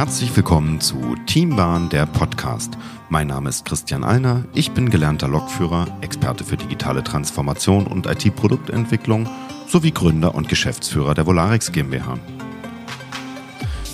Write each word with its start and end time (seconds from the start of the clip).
Herzlich 0.00 0.34
willkommen 0.34 0.80
zu 0.80 1.14
Teambahn, 1.26 1.90
der 1.90 2.06
Podcast. 2.06 2.78
Mein 3.10 3.26
Name 3.26 3.50
ist 3.50 3.66
Christian 3.66 4.02
Alner, 4.02 4.46
ich 4.54 4.70
bin 4.70 4.88
gelernter 4.88 5.28
Lokführer, 5.28 5.98
Experte 6.00 6.42
für 6.42 6.56
digitale 6.56 7.04
Transformation 7.04 7.86
und 7.86 8.06
IT-Produktentwicklung 8.06 9.28
sowie 9.68 9.90
Gründer 9.90 10.34
und 10.34 10.48
Geschäftsführer 10.48 11.12
der 11.12 11.26
Volarix 11.26 11.70
GmbH. 11.70 12.18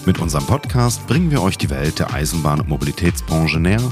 Mit 0.07 0.21
unserem 0.21 0.47
Podcast 0.47 1.05
bringen 1.09 1.33
wir 1.33 1.43
euch 1.43 1.59
die 1.59 1.71
Welt 1.71 1.99
der 1.99 2.11
Eisenbahn- 2.11 2.61
und 2.61 2.69
Mobilitätsbranche 2.69 3.59
näher, 3.59 3.83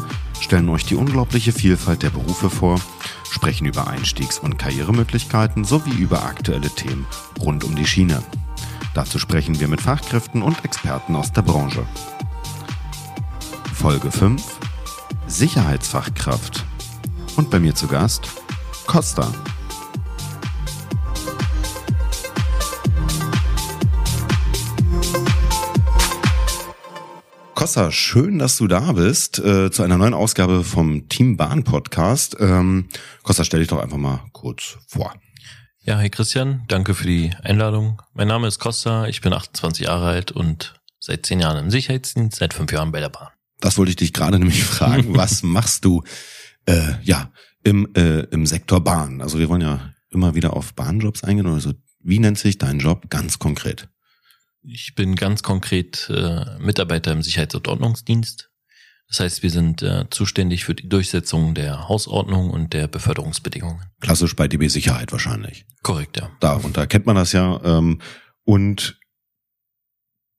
stellen 0.40 0.68
euch 0.68 0.86
die 0.86 0.94
unglaubliche 0.94 1.50
Vielfalt 1.50 2.04
der 2.04 2.10
Berufe 2.10 2.48
vor, 2.48 2.80
sprechen 3.28 3.66
über 3.66 3.88
Einstiegs- 3.88 4.38
und 4.38 4.56
Karrieremöglichkeiten 4.56 5.64
sowie 5.64 5.94
über 5.94 6.22
aktuelle 6.22 6.70
Themen 6.70 7.06
rund 7.40 7.64
um 7.64 7.74
die 7.74 7.86
Schiene. 7.86 8.22
Dazu 8.94 9.18
sprechen 9.18 9.58
wir 9.58 9.66
mit 9.66 9.80
Fachkräften 9.80 10.40
und 10.40 10.64
Experten 10.64 11.16
aus 11.16 11.32
der 11.32 11.42
Branche. 11.42 11.84
Folge 13.74 14.12
5 14.12 14.40
Sicherheitsfachkraft. 15.26 16.64
Und 17.36 17.50
bei 17.50 17.58
mir 17.58 17.74
zu 17.74 17.88
Gast 17.88 18.28
Costa. 18.86 19.34
Costa, 27.54 27.90
schön, 27.90 28.38
dass 28.38 28.58
du 28.58 28.68
da 28.68 28.92
bist 28.92 29.40
äh, 29.40 29.72
zu 29.72 29.82
einer 29.82 29.98
neuen 29.98 30.14
Ausgabe 30.14 30.62
vom 30.62 31.08
Team 31.08 31.36
Bahn 31.36 31.64
Podcast. 31.64 32.36
Ähm, 32.38 32.86
Costa, 33.24 33.42
stell 33.42 33.58
dich 33.60 33.68
doch 33.68 33.82
einfach 33.82 33.96
mal 33.96 34.20
kurz 34.32 34.76
vor. 34.86 35.12
Ja, 35.86 35.98
hey 35.98 36.08
Christian, 36.08 36.64
danke 36.66 36.94
für 36.94 37.06
die 37.06 37.30
Einladung. 37.42 38.00
Mein 38.14 38.28
Name 38.28 38.48
ist 38.48 38.58
Costa, 38.58 39.06
ich 39.06 39.20
bin 39.20 39.34
28 39.34 39.84
Jahre 39.84 40.06
alt 40.06 40.32
und 40.32 40.80
seit 40.98 41.26
zehn 41.26 41.40
Jahren 41.40 41.62
im 41.62 41.70
Sicherheitsdienst, 41.70 42.38
seit 42.38 42.54
fünf 42.54 42.72
Jahren 42.72 42.90
bei 42.90 43.00
der 43.00 43.10
Bahn. 43.10 43.28
Das 43.60 43.76
wollte 43.76 43.90
ich 43.90 43.96
dich 43.96 44.14
gerade 44.14 44.38
nämlich 44.38 44.64
fragen. 44.64 45.14
Was 45.14 45.42
machst 45.42 45.84
du 45.84 46.02
äh, 46.64 46.94
ja 47.02 47.30
im, 47.64 47.86
äh, 47.94 48.20
im 48.30 48.46
Sektor 48.46 48.82
Bahn? 48.82 49.20
Also 49.20 49.38
wir 49.38 49.50
wollen 49.50 49.60
ja 49.60 49.92
immer 50.08 50.34
wieder 50.34 50.54
auf 50.54 50.72
Bahnjobs 50.72 51.22
eingehen. 51.22 51.48
Also 51.48 51.74
wie 52.00 52.18
nennt 52.18 52.38
sich 52.38 52.56
dein 52.56 52.78
Job 52.78 53.10
ganz 53.10 53.38
konkret? 53.38 53.90
Ich 54.62 54.94
bin 54.94 55.16
ganz 55.16 55.42
konkret 55.42 56.08
äh, 56.08 56.46
Mitarbeiter 56.60 57.12
im 57.12 57.20
Sicherheits- 57.20 57.56
und 57.56 57.68
Ordnungsdienst. 57.68 58.48
Das 59.08 59.20
heißt, 59.20 59.42
wir 59.42 59.50
sind 59.50 59.82
äh, 59.82 60.06
zuständig 60.10 60.64
für 60.64 60.74
die 60.74 60.88
Durchsetzung 60.88 61.54
der 61.54 61.88
Hausordnung 61.88 62.50
und 62.50 62.72
der 62.72 62.88
Beförderungsbedingungen. 62.88 63.82
Klassisch 64.00 64.34
bei 64.34 64.48
DB 64.48 64.68
Sicherheit 64.68 65.12
wahrscheinlich. 65.12 65.66
Korrekt, 65.82 66.16
ja. 66.16 66.30
Darunter 66.40 66.86
kennt 66.86 67.06
man 67.06 67.16
das 67.16 67.32
ja. 67.32 67.60
Ähm, 67.62 68.00
und 68.44 68.98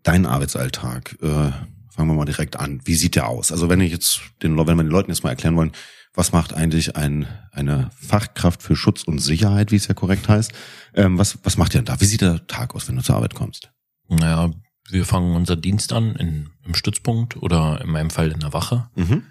dein 0.04 0.26
Arbeitsalltag, 0.26 1.18
äh, 1.22 1.52
fangen 1.90 2.10
wir 2.10 2.16
mal 2.16 2.26
direkt 2.26 2.60
an. 2.60 2.82
Wie 2.84 2.96
sieht 2.96 3.16
der 3.16 3.30
aus? 3.30 3.52
Also 3.52 3.70
wenn 3.70 3.82
ich 3.82 3.92
jetzt 3.92 4.22
den, 4.44 4.58
wenn 4.58 4.78
wir 4.78 4.84
den 4.84 4.88
Leuten 4.88 5.12
jetzt 5.12 5.24
mal 5.24 5.30
erklären 5.30 5.56
wollen, 5.56 5.72
was 6.14 6.32
macht 6.32 6.54
eigentlich 6.54 6.96
ein, 6.96 7.28
eine 7.52 7.90
Fachkraft 7.96 8.64
für 8.64 8.76
Schutz 8.76 9.04
und 9.04 9.20
Sicherheit, 9.20 9.72
wie 9.72 9.76
es 9.76 9.88
ja 9.88 9.94
korrekt 9.94 10.28
heißt? 10.30 10.54
Ähm, 10.94 11.18
was, 11.18 11.40
was 11.44 11.58
macht 11.58 11.74
ihr 11.74 11.82
denn 11.82 11.86
da? 11.86 12.00
Wie 12.00 12.06
sieht 12.06 12.22
der 12.22 12.48
Tag 12.48 12.74
aus, 12.76 12.88
wenn 12.88 12.96
du 12.96 13.04
zur 13.04 13.16
Arbeit 13.16 13.36
kommst? 13.36 13.72
Naja, 14.08 14.52
wir 14.90 15.06
fangen 15.06 15.36
unser 15.36 15.56
Dienst 15.56 15.94
an 15.94 16.16
in, 16.16 16.50
im 16.66 16.76
Stützpunkt 16.76 17.38
oder 17.38 17.82
in 17.82 17.90
meinem 17.90 18.10
Fall 18.10 18.32
in 18.32 18.40
der 18.40 18.54
Wache. 18.54 18.90
Mhm. 18.96 19.24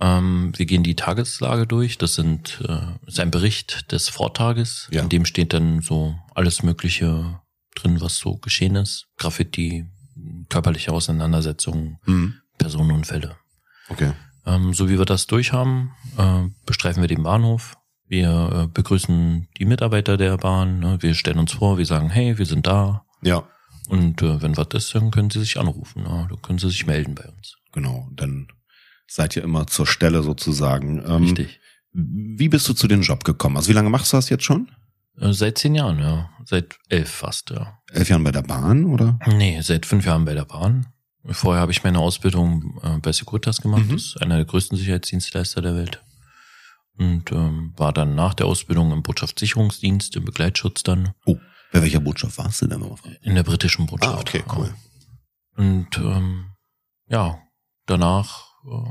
Ähm, 0.00 0.52
wir 0.56 0.66
gehen 0.66 0.82
die 0.82 0.96
Tageslage 0.96 1.66
durch. 1.66 1.98
Das 1.98 2.14
sind 2.14 2.62
äh, 2.68 3.06
ist 3.06 3.18
ein 3.18 3.30
Bericht 3.30 3.90
des 3.90 4.08
Vortages. 4.08 4.88
Ja. 4.90 5.02
In 5.02 5.08
dem 5.08 5.24
steht 5.24 5.52
dann 5.52 5.80
so 5.80 6.16
alles 6.34 6.62
Mögliche 6.62 7.40
drin, 7.74 8.00
was 8.00 8.16
so 8.18 8.36
geschehen 8.36 8.76
ist. 8.76 9.06
Graffiti, 9.16 9.86
körperliche 10.48 10.92
Auseinandersetzungen, 10.92 11.98
Mhm. 12.06 12.34
Personenunfälle. 12.58 13.36
Okay. 13.88 14.12
Ähm, 14.46 14.74
so 14.74 14.88
wie 14.88 14.98
wir 14.98 15.04
das 15.04 15.26
durch 15.26 15.52
haben, 15.52 15.92
äh, 16.16 16.48
bestreifen 16.66 17.02
wir 17.02 17.08
den 17.08 17.22
Bahnhof. 17.22 17.76
Wir 18.06 18.64
äh, 18.64 18.66
begrüßen 18.66 19.48
die 19.58 19.64
Mitarbeiter 19.64 20.16
der 20.16 20.36
Bahn. 20.38 20.80
Ne? 20.80 20.98
Wir 21.00 21.14
stellen 21.14 21.38
uns 21.38 21.52
vor, 21.52 21.78
wir 21.78 21.86
sagen, 21.86 22.10
hey, 22.10 22.38
wir 22.38 22.46
sind 22.46 22.66
da. 22.66 23.04
Ja, 23.22 23.44
Und 23.88 24.22
äh, 24.22 24.42
wenn 24.42 24.56
was 24.56 24.68
ist, 24.74 24.94
dann 24.94 25.10
können 25.10 25.30
sie 25.30 25.40
sich 25.40 25.58
anrufen. 25.58 26.02
Ne? 26.02 26.26
Dann 26.28 26.42
können 26.42 26.58
sie 26.58 26.68
sich 26.68 26.86
melden 26.86 27.14
bei 27.14 27.24
uns. 27.28 27.56
genau. 27.72 28.08
Dann 28.12 28.48
seid 29.06 29.36
ihr 29.36 29.42
immer 29.42 29.66
zur 29.66 29.86
Stelle 29.86 30.22
sozusagen. 30.22 31.02
Ähm, 31.06 31.22
Richtig. 31.24 31.60
Wie 31.92 32.48
bist 32.48 32.68
du 32.68 32.74
zu 32.74 32.86
dem 32.86 33.00
Job 33.02 33.24
gekommen? 33.24 33.56
Also 33.56 33.70
wie 33.70 33.72
lange 33.72 33.88
machst 33.90 34.12
du 34.12 34.16
das 34.18 34.28
jetzt 34.28 34.44
schon? 34.44 34.70
Äh, 35.18 35.32
seit 35.32 35.58
zehn 35.58 35.74
Jahren, 35.74 35.98
ja. 35.98 36.30
Seit 36.44 36.78
elf 36.90 37.08
fast, 37.10 37.50
ja. 37.50 37.78
Elf 37.90 38.08
Jahren 38.10 38.24
bei 38.24 38.32
der 38.32 38.42
Bahn 38.42 38.84
oder? 38.84 39.18
Nee, 39.26 39.60
seit 39.62 39.86
fünf 39.86 40.04
Jahren 40.04 40.24
bei 40.26 40.34
der 40.34 40.44
Bahn. 40.44 40.86
Vorher 41.24 41.60
habe 41.62 41.72
ich 41.72 41.82
meine 41.82 41.98
Ausbildung 41.98 42.78
äh, 42.82 42.98
bei 42.98 43.12
Securitas 43.12 43.60
gemacht. 43.60 43.86
Mhm. 43.86 43.92
Das 43.92 44.02
ist 44.02 44.22
einer 44.22 44.36
der 44.36 44.44
größten 44.44 44.76
Sicherheitsdienstleister 44.78 45.62
der 45.62 45.74
Welt. 45.74 46.02
Und 46.98 47.30
ähm, 47.32 47.72
war 47.76 47.92
dann 47.92 48.14
nach 48.14 48.34
der 48.34 48.46
Ausbildung 48.46 48.92
im 48.92 49.02
Botschaftssicherungsdienst, 49.02 50.16
im 50.16 50.24
Begleitschutz 50.24 50.82
dann, 50.82 51.14
Oh, 51.26 51.36
bei 51.72 51.82
welcher 51.82 52.00
Botschaft 52.00 52.38
warst 52.38 52.62
du 52.62 52.66
denn? 52.66 52.84
in 53.22 53.34
der 53.34 53.42
britischen 53.42 53.86
Botschaft. 53.86 54.14
Ah, 54.16 54.20
okay, 54.20 54.42
cool. 54.56 54.74
Und 55.56 55.96
ähm, 55.98 56.52
ja, 57.08 57.38
danach 57.86 58.46
äh, 58.64 58.90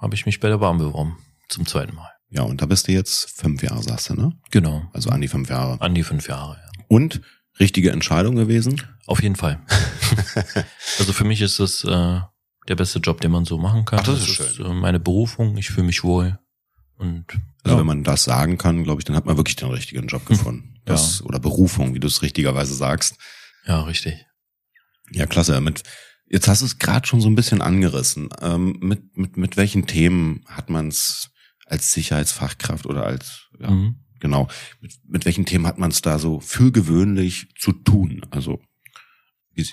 habe 0.00 0.14
ich 0.14 0.26
mich 0.26 0.40
bei 0.40 0.48
der 0.48 0.58
Bahn 0.58 0.78
beworben. 0.78 1.18
Zum 1.48 1.66
zweiten 1.66 1.94
Mal. 1.94 2.10
Ja, 2.30 2.42
und 2.42 2.62
da 2.62 2.66
bist 2.66 2.88
du 2.88 2.92
jetzt 2.92 3.30
fünf 3.30 3.62
Jahre, 3.62 3.82
sagst 3.82 4.10
du, 4.10 4.14
ne? 4.14 4.32
Genau. 4.50 4.82
Also 4.92 5.10
an 5.10 5.20
die 5.20 5.28
fünf 5.28 5.50
Jahre. 5.50 5.80
An 5.80 5.94
die 5.94 6.02
fünf 6.02 6.28
Jahre, 6.28 6.54
ja. 6.56 6.84
Und 6.88 7.20
richtige 7.60 7.90
Entscheidung 7.92 8.36
gewesen? 8.36 8.82
Auf 9.06 9.22
jeden 9.22 9.36
Fall. 9.36 9.60
also 10.98 11.12
für 11.12 11.24
mich 11.24 11.40
ist 11.40 11.58
es 11.58 11.84
äh, 11.84 12.20
der 12.68 12.76
beste 12.76 12.98
Job, 12.98 13.20
den 13.20 13.30
man 13.30 13.44
so 13.44 13.58
machen 13.58 13.84
kann. 13.84 14.00
Ach, 14.00 14.06
das 14.06 14.20
ist 14.20 14.34
schön. 14.34 14.66
äh, 14.66 14.74
meine 14.74 15.00
Berufung. 15.00 15.56
Ich 15.58 15.70
fühle 15.70 15.86
mich 15.86 16.02
wohl. 16.02 16.38
Und 16.96 17.24
Also 17.62 17.74
ja, 17.76 17.78
wenn 17.78 17.86
man 17.86 18.04
das 18.04 18.24
sagen 18.24 18.56
kann, 18.58 18.84
glaube 18.84 19.00
ich, 19.00 19.04
dann 19.04 19.16
hat 19.16 19.26
man 19.26 19.36
wirklich 19.36 19.56
den 19.56 19.70
richtigen 19.70 20.06
Job 20.06 20.24
gefunden. 20.26 20.74
Ja. 20.76 20.80
Das, 20.94 21.22
Oder 21.22 21.38
Berufung, 21.40 21.94
wie 21.94 22.00
du 22.00 22.06
es 22.06 22.22
richtigerweise 22.22 22.74
sagst. 22.74 23.16
ja, 23.66 23.82
richtig. 23.82 24.24
Ja, 25.10 25.26
klasse. 25.26 25.60
Mit, 25.60 25.82
jetzt 26.30 26.48
hast 26.48 26.62
du 26.62 26.66
es 26.66 26.78
gerade 26.78 27.06
schon 27.06 27.20
so 27.20 27.28
ein 27.28 27.34
bisschen 27.34 27.60
angerissen. 27.62 28.28
Ähm, 28.40 28.78
mit, 28.80 29.16
mit, 29.16 29.36
mit 29.36 29.56
welchen 29.56 29.86
Themen 29.86 30.44
hat 30.48 30.70
man 30.70 30.88
es 30.88 31.30
als 31.66 31.92
Sicherheitsfachkraft 31.92 32.86
oder 32.86 33.04
als, 33.06 33.48
ja, 33.58 33.70
Mhm. 33.70 33.96
genau, 34.20 34.48
mit, 34.80 34.92
mit 35.06 35.24
welchen 35.24 35.46
Themen 35.46 35.66
hat 35.66 35.78
man 35.78 35.90
es 35.90 36.00
da 36.02 36.18
so 36.18 36.40
für 36.40 36.72
gewöhnlich 36.72 37.48
zu 37.58 37.72
tun? 37.72 38.22
Also, 38.30 38.60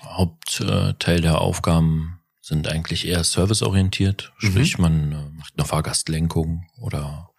Hauptteil 0.03 1.21
der 1.21 1.41
Aufgaben 1.41 2.19
sind 2.41 2.67
eigentlich 2.67 3.07
eher 3.07 3.23
serviceorientiert. 3.23 4.33
Mhm. 4.41 4.47
Sprich, 4.47 4.77
man 4.77 5.11
äh, 5.11 5.29
macht 5.37 5.53
eine 5.57 5.65
Fahrgastlenkung 5.67 6.67
oder 6.77 7.29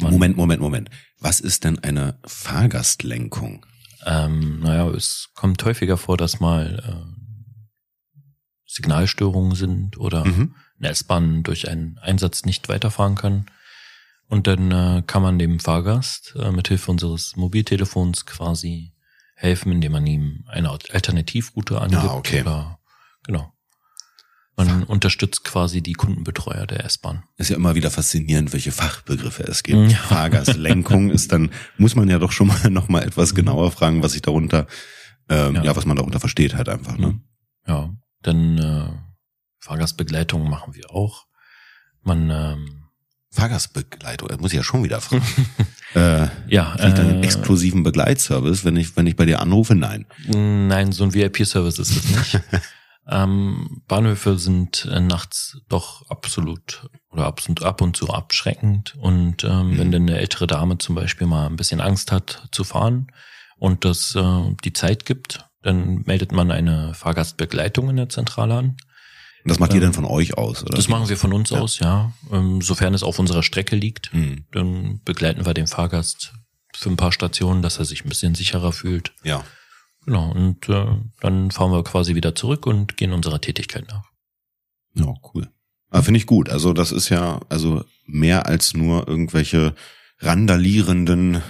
Moment, 0.00 0.36
Moment, 0.36 0.60
Moment. 0.60 0.90
Was 1.18 1.40
ist 1.40 1.64
denn 1.64 1.78
eine 1.80 2.18
Fahrgastlenkung? 2.24 3.66
Ähm, 4.06 4.60
naja, 4.60 4.88
es 4.90 5.30
kommt 5.34 5.64
häufiger 5.64 5.96
vor, 5.96 6.16
dass 6.16 6.38
mal 6.38 6.82
äh, 6.86 8.14
Signalstörungen 8.66 9.54
sind 9.54 9.98
oder 9.98 10.24
Mhm. 10.24 10.54
eine 10.78 10.88
S-Bahn 10.90 11.42
durch 11.42 11.68
einen 11.68 11.98
Einsatz 11.98 12.44
nicht 12.44 12.68
weiterfahren 12.68 13.14
kann. 13.16 13.46
Und 14.28 14.46
dann 14.46 14.70
äh, 14.70 15.02
kann 15.06 15.22
man 15.22 15.38
dem 15.38 15.58
Fahrgast 15.58 16.34
äh, 16.38 16.52
mithilfe 16.52 16.90
unseres 16.90 17.34
Mobiltelefons 17.36 18.26
quasi 18.26 18.92
helfen, 19.34 19.72
indem 19.72 19.92
man 19.92 20.06
ihm 20.06 20.44
eine 20.48 20.70
Alternativroute 20.70 21.80
angibt. 21.80 22.02
Ah, 22.02 22.14
okay. 22.16 22.42
Oder, 22.42 22.78
genau. 23.24 23.52
Man 24.58 24.82
unterstützt 24.82 25.44
quasi 25.44 25.82
die 25.82 25.92
Kundenbetreuer 25.92 26.66
der 26.66 26.84
S-Bahn. 26.84 27.22
Ist 27.36 27.48
ja 27.48 27.54
immer 27.54 27.76
wieder 27.76 27.92
faszinierend, 27.92 28.52
welche 28.52 28.72
Fachbegriffe 28.72 29.44
es 29.44 29.62
gibt. 29.62 29.92
Ja. 29.92 29.98
Fahrgastlenkung 29.98 31.10
ist 31.12 31.30
dann, 31.30 31.50
muss 31.76 31.94
man 31.94 32.08
ja 32.08 32.18
doch 32.18 32.32
schon 32.32 32.48
mal 32.48 32.58
noch 32.70 32.88
mal 32.88 33.04
etwas 33.04 33.36
genauer 33.36 33.70
fragen, 33.70 34.02
was 34.02 34.12
sich 34.12 34.22
darunter, 34.22 34.66
ähm, 35.28 35.54
ja. 35.54 35.62
Ja. 35.62 35.76
was 35.76 35.86
man 35.86 35.96
darunter 35.96 36.18
versteht 36.18 36.56
halt 36.56 36.68
einfach, 36.68 36.98
ne? 36.98 37.20
Ja, 37.68 37.94
dann 38.22 38.58
äh, 38.58 38.88
Fahrgastbegleitung 39.60 40.50
machen 40.50 40.74
wir 40.74 40.90
auch. 40.90 41.26
Man 42.02 42.28
ähm, 42.30 42.88
Fahrgastbegleitung, 43.30 44.26
das 44.26 44.40
muss 44.40 44.50
ich 44.52 44.56
ja 44.56 44.64
schon 44.64 44.82
wieder 44.82 45.00
fragen. 45.00 45.22
äh, 45.94 46.26
ja, 46.48 46.74
krieg 46.76 46.88
ich 46.88 46.94
dann 46.94 47.10
einen 47.10 47.22
äh, 47.22 47.26
exklusiven 47.26 47.84
Begleitservice, 47.84 48.64
wenn 48.64 48.76
ich, 48.76 48.96
wenn 48.96 49.06
ich 49.06 49.14
bei 49.14 49.24
dir 49.24 49.40
anrufe? 49.40 49.76
Nein. 49.76 50.06
Nein, 50.26 50.90
so 50.90 51.04
ein 51.04 51.14
VIP-Service 51.14 51.78
ist 51.78 51.96
es 51.96 52.04
nicht. 52.08 52.40
Ähm, 53.10 53.82
Bahnhöfe 53.88 54.38
sind 54.38 54.86
äh, 54.90 55.00
nachts 55.00 55.58
doch 55.68 56.08
absolut 56.10 56.88
oder 57.10 57.26
ab 57.26 57.40
und, 57.48 57.62
ab 57.62 57.80
und 57.80 57.96
zu 57.96 58.10
abschreckend. 58.10 58.94
Und 58.96 59.44
ähm, 59.44 59.70
Mhm. 59.70 59.78
wenn 59.78 59.92
dann 59.92 60.02
eine 60.02 60.18
ältere 60.18 60.46
Dame 60.46 60.78
zum 60.78 60.94
Beispiel 60.94 61.26
mal 61.26 61.46
ein 61.46 61.56
bisschen 61.56 61.80
Angst 61.80 62.12
hat 62.12 62.48
zu 62.52 62.64
fahren 62.64 63.08
und 63.56 63.84
das 63.84 64.14
äh, 64.14 64.54
die 64.64 64.72
Zeit 64.72 65.04
gibt, 65.06 65.44
dann 65.62 66.02
meldet 66.06 66.32
man 66.32 66.50
eine 66.50 66.94
Fahrgastbegleitung 66.94 67.90
in 67.90 67.96
der 67.96 68.08
Zentrale 68.08 68.54
an. 68.54 68.76
Das 69.44 69.58
macht 69.58 69.70
ihr 69.72 69.76
Ähm, 69.76 69.82
dann 69.84 69.92
von 69.94 70.04
euch 70.04 70.36
aus, 70.36 70.62
oder? 70.62 70.76
Das 70.76 70.88
machen 70.88 71.08
wir 71.08 71.16
von 71.16 71.32
uns 71.32 71.50
Ja. 71.50 71.60
aus, 71.60 71.78
ja. 71.78 72.12
Ähm, 72.30 72.60
sofern 72.60 72.92
es 72.92 73.02
auf 73.02 73.18
unserer 73.18 73.42
Strecke 73.42 73.76
liegt, 73.76 74.12
Hm. 74.12 74.44
dann 74.52 75.00
begleiten 75.04 75.46
wir 75.46 75.54
den 75.54 75.66
Fahrgast 75.66 76.34
für 76.74 76.90
ein 76.90 76.96
paar 76.96 77.12
Stationen, 77.12 77.62
dass 77.62 77.78
er 77.78 77.84
sich 77.86 78.04
ein 78.04 78.08
bisschen 78.10 78.34
sicherer 78.34 78.72
fühlt. 78.72 79.12
Ja. 79.24 79.42
Genau, 80.08 80.30
und 80.30 80.70
äh, 80.70 80.86
dann 81.20 81.50
fahren 81.50 81.70
wir 81.70 81.84
quasi 81.84 82.14
wieder 82.14 82.34
zurück 82.34 82.66
und 82.66 82.96
gehen 82.96 83.12
unserer 83.12 83.42
Tätigkeit 83.42 83.86
nach. 83.88 84.04
Ja, 84.94 85.12
cool. 85.34 85.50
Aber 85.90 86.02
finde 86.02 86.16
ich 86.16 86.24
gut. 86.24 86.48
Also 86.48 86.72
das 86.72 86.92
ist 86.92 87.10
ja 87.10 87.40
also 87.50 87.84
mehr 88.06 88.46
als 88.46 88.72
nur 88.72 89.06
irgendwelche 89.06 89.74
randalierenden 90.20 91.42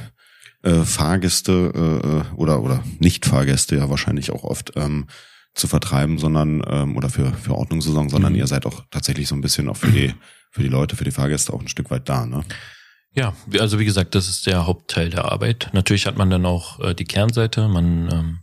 äh, 0.65 0.81
Fahrgäste 0.83 2.25
äh, 2.33 2.35
oder 2.35 2.61
oder 2.65 2.83
Nicht-Fahrgäste 2.99 3.77
ja 3.77 3.91
wahrscheinlich 3.91 4.33
auch 4.33 4.43
oft 4.43 4.73
ähm, 4.75 5.07
zu 5.55 5.69
vertreiben, 5.69 6.19
sondern 6.19 6.61
ähm, 6.69 6.97
oder 6.97 7.11
für 7.11 7.33
für 7.33 7.55
Ordnung 7.55 7.81
zu 7.81 7.93
sorgen, 7.93 8.11
sondern 8.11 8.33
Mhm. 8.33 8.41
ihr 8.41 8.47
seid 8.49 8.67
auch 8.67 8.83
tatsächlich 8.91 9.29
so 9.29 9.37
ein 9.37 9.41
bisschen 9.41 9.69
auch 9.69 9.77
für 9.77 9.93
die 9.93 10.13
für 10.51 10.65
die 10.65 10.69
Leute, 10.69 10.97
für 10.97 11.05
die 11.05 11.13
Fahrgäste 11.13 11.53
auch 11.53 11.61
ein 11.61 11.69
Stück 11.69 11.93
weit 11.93 12.09
da, 12.09 12.27
ne? 12.27 12.43
Ja, 13.15 13.35
also 13.61 13.79
wie 13.79 13.85
gesagt, 13.85 14.17
das 14.17 14.29
ist 14.29 14.47
der 14.47 14.67
Hauptteil 14.67 15.11
der 15.11 15.27
Arbeit. 15.27 15.71
Natürlich 15.73 16.07
hat 16.07 16.17
man 16.17 16.29
dann 16.29 16.45
auch 16.45 16.81
äh, 16.81 16.95
die 16.95 17.05
Kernseite. 17.05 17.69
Man 17.69 18.09
ähm, 18.13 18.39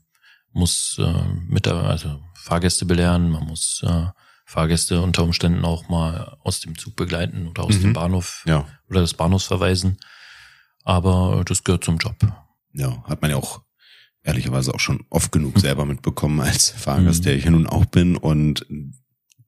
muss 0.56 0.98
äh, 1.00 1.24
mit 1.48 1.66
der, 1.68 1.76
also 1.76 2.20
Fahrgäste 2.34 2.86
belehren, 2.86 3.30
man 3.30 3.46
muss 3.46 3.84
äh, 3.86 4.06
Fahrgäste 4.46 5.02
unter 5.02 5.24
Umständen 5.24 5.66
auch 5.66 5.90
mal 5.90 6.38
aus 6.44 6.60
dem 6.62 6.78
Zug 6.78 6.96
begleiten 6.96 7.48
oder 7.48 7.64
aus 7.64 7.76
Mhm. 7.78 7.82
dem 7.82 7.94
Bahnhof 7.94 8.44
Ja, 8.48 8.66
oder 8.90 9.02
des 9.02 9.14
Bahnhofs 9.14 9.46
verweisen. 9.46 9.98
Aber 10.84 11.44
das 11.46 11.64
gehört 11.64 11.84
zum 11.84 11.98
Job. 11.98 12.16
ja, 12.74 13.04
hat 13.06 13.22
man 13.22 13.32
ja 13.32 13.38
auch 13.38 13.62
ehrlicherweise 14.24 14.74
auch 14.74 14.80
schon 14.80 15.04
oft 15.10 15.32
genug 15.32 15.60
selber 15.60 15.86
mitbekommen 15.86 16.42
als 16.42 16.70
Fahrgast, 16.72 17.20
Mhm. 17.22 17.24
der 17.24 17.36
ich 17.36 17.46
ja 17.46 17.52
nun 17.52 17.68
auch 17.68 17.86
bin 17.86 18.16
und 18.18 18.66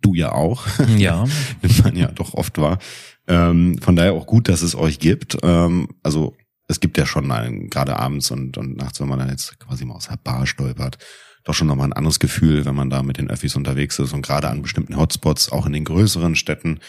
du 0.01 0.13
ja 0.13 0.31
auch. 0.31 0.65
Ja, 0.98 1.25
nimmt 1.62 1.83
man 1.83 1.95
ja 1.95 2.07
doch 2.12 2.33
oft 2.33 2.57
wahr. 2.57 2.80
Ähm, 3.27 3.80
von 3.81 3.95
daher 3.95 4.13
auch 4.13 4.25
gut, 4.25 4.48
dass 4.50 4.62
es 4.62 4.75
euch 4.75 5.00
gibt. 5.00 5.38
Ähm, 5.44 5.89
also 6.04 6.36
es 6.67 6.79
gibt 6.79 6.97
ja 6.97 7.05
schon 7.05 7.31
einen, 7.31 7.69
gerade 7.69 7.97
abends 7.97 8.31
und, 8.31 8.57
und 8.57 8.77
nachts, 8.77 8.99
wenn 8.99 9.07
man 9.07 9.19
dann 9.19 9.29
jetzt 9.29 9.59
quasi 9.59 9.85
mal 9.85 9.95
aus 9.95 10.07
der 10.07 10.17
Bar 10.17 10.45
stolpert, 10.45 10.97
doch 11.43 11.53
schon 11.53 11.67
nochmal 11.67 11.87
ein 11.87 11.93
anderes 11.93 12.19
Gefühl, 12.19 12.65
wenn 12.65 12.75
man 12.75 12.89
da 12.89 13.03
mit 13.03 13.17
den 13.17 13.29
Öffis 13.29 13.55
unterwegs 13.55 13.99
ist 13.99 14.13
und 14.13 14.21
gerade 14.21 14.49
an 14.49 14.61
bestimmten 14.61 14.97
Hotspots, 14.97 15.51
auch 15.51 15.65
in 15.65 15.73
den 15.73 15.85
größeren 15.85 16.35
Städten, 16.35 16.79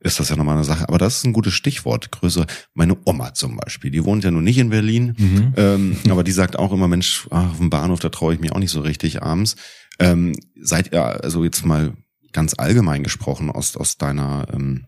ist 0.00 0.20
das 0.20 0.28
ja 0.28 0.36
nochmal 0.36 0.56
eine 0.56 0.64
Sache. 0.64 0.88
Aber 0.88 0.98
das 0.98 1.18
ist 1.18 1.24
ein 1.24 1.32
gutes 1.32 1.54
Stichwort, 1.54 2.10
größer. 2.12 2.46
Meine 2.74 2.96
Oma 3.04 3.34
zum 3.34 3.56
Beispiel, 3.56 3.90
die 3.90 4.04
wohnt 4.04 4.24
ja 4.24 4.30
nun 4.30 4.44
nicht 4.44 4.58
in 4.58 4.70
Berlin, 4.70 5.14
mhm. 5.18 5.52
ähm, 5.56 5.96
aber 6.10 6.24
die 6.24 6.32
sagt 6.32 6.58
auch 6.58 6.72
immer, 6.72 6.88
Mensch, 6.88 7.26
ach, 7.30 7.50
auf 7.50 7.58
dem 7.58 7.70
Bahnhof, 7.70 8.00
da 8.00 8.08
traue 8.08 8.34
ich 8.34 8.40
mich 8.40 8.52
auch 8.52 8.58
nicht 8.58 8.70
so 8.70 8.80
richtig 8.80 9.22
abends. 9.22 9.56
Ähm, 9.98 10.34
seid 10.60 10.92
ihr, 10.92 11.02
also 11.02 11.44
jetzt 11.44 11.64
mal 11.64 11.94
ganz 12.32 12.54
allgemein 12.56 13.02
gesprochen 13.02 13.50
aus, 13.50 13.76
aus 13.76 13.96
deiner, 13.96 14.46
ähm, 14.52 14.86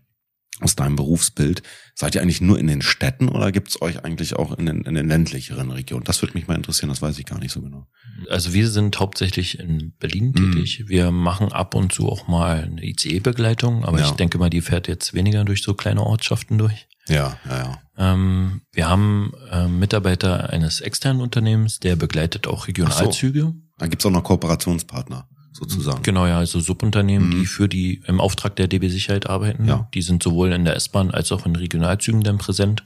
aus 0.61 0.75
deinem 0.75 0.95
Berufsbild, 0.95 1.63
seid 1.95 2.15
ihr 2.15 2.21
eigentlich 2.21 2.41
nur 2.41 2.59
in 2.59 2.67
den 2.67 2.81
Städten 2.81 3.29
oder 3.29 3.51
gibt's 3.51 3.81
euch 3.81 4.03
eigentlich 4.03 4.35
auch 4.35 4.57
in 4.57 4.65
den, 4.65 4.81
in 4.81 4.95
den 4.95 5.07
ländlicheren 5.07 5.71
Regionen? 5.71 6.03
Das 6.03 6.21
würde 6.21 6.33
mich 6.33 6.47
mal 6.47 6.55
interessieren, 6.55 6.89
das 6.89 7.01
weiß 7.01 7.17
ich 7.19 7.25
gar 7.25 7.39
nicht 7.39 7.51
so 7.51 7.61
genau. 7.61 7.87
Also 8.29 8.53
wir 8.53 8.69
sind 8.69 8.99
hauptsächlich 8.99 9.59
in 9.59 9.93
Berlin 9.99 10.33
Mhm. 10.37 10.51
tätig. 10.53 10.83
Wir 10.87 11.11
machen 11.11 11.51
ab 11.51 11.75
und 11.75 11.93
zu 11.93 12.09
auch 12.09 12.27
mal 12.27 12.63
eine 12.63 12.83
ICE-Begleitung, 12.85 13.85
aber 13.85 13.99
Ja. 13.99 14.05
ich 14.05 14.11
denke 14.11 14.37
mal, 14.37 14.49
die 14.49 14.61
fährt 14.61 14.87
jetzt 14.87 15.13
weniger 15.13 15.45
durch 15.45 15.63
so 15.63 15.73
kleine 15.73 16.03
Ortschaften 16.03 16.57
durch. 16.57 16.87
Ja, 17.07 17.37
ja, 17.47 17.57
ja. 17.57 17.81
Ähm, 17.97 18.61
wir 18.71 18.87
haben 18.87 19.33
äh, 19.51 19.67
Mitarbeiter 19.67 20.51
eines 20.51 20.79
externen 20.79 21.21
Unternehmens, 21.21 21.79
der 21.79 21.95
begleitet 21.95 22.45
auch 22.47 22.67
Regionalzüge. 22.67 23.53
Da 23.77 23.87
gibt's 23.87 24.05
auch 24.05 24.11
noch 24.11 24.23
Kooperationspartner, 24.23 25.27
sozusagen. 25.59 26.01
Genau, 26.03 26.25
ja, 26.25 26.37
also 26.39 26.59
Subunternehmen, 26.59 27.27
Mhm. 27.29 27.31
die 27.41 27.45
für 27.45 27.67
die 27.67 28.01
im 28.07 28.19
Auftrag 28.21 28.55
der 28.55 28.67
DB 28.67 28.87
Sicherheit 28.89 29.27
arbeiten. 29.29 29.65
Ja. 29.67 29.87
Die 29.93 30.01
sind 30.01 30.23
sowohl 30.23 30.51
in 30.53 30.65
der 30.65 30.75
S-Bahn 30.75 31.11
als 31.11 31.31
auch 31.31 31.45
in 31.45 31.55
Regionalzügen 31.55 32.23
dann 32.23 32.37
präsent. 32.37 32.83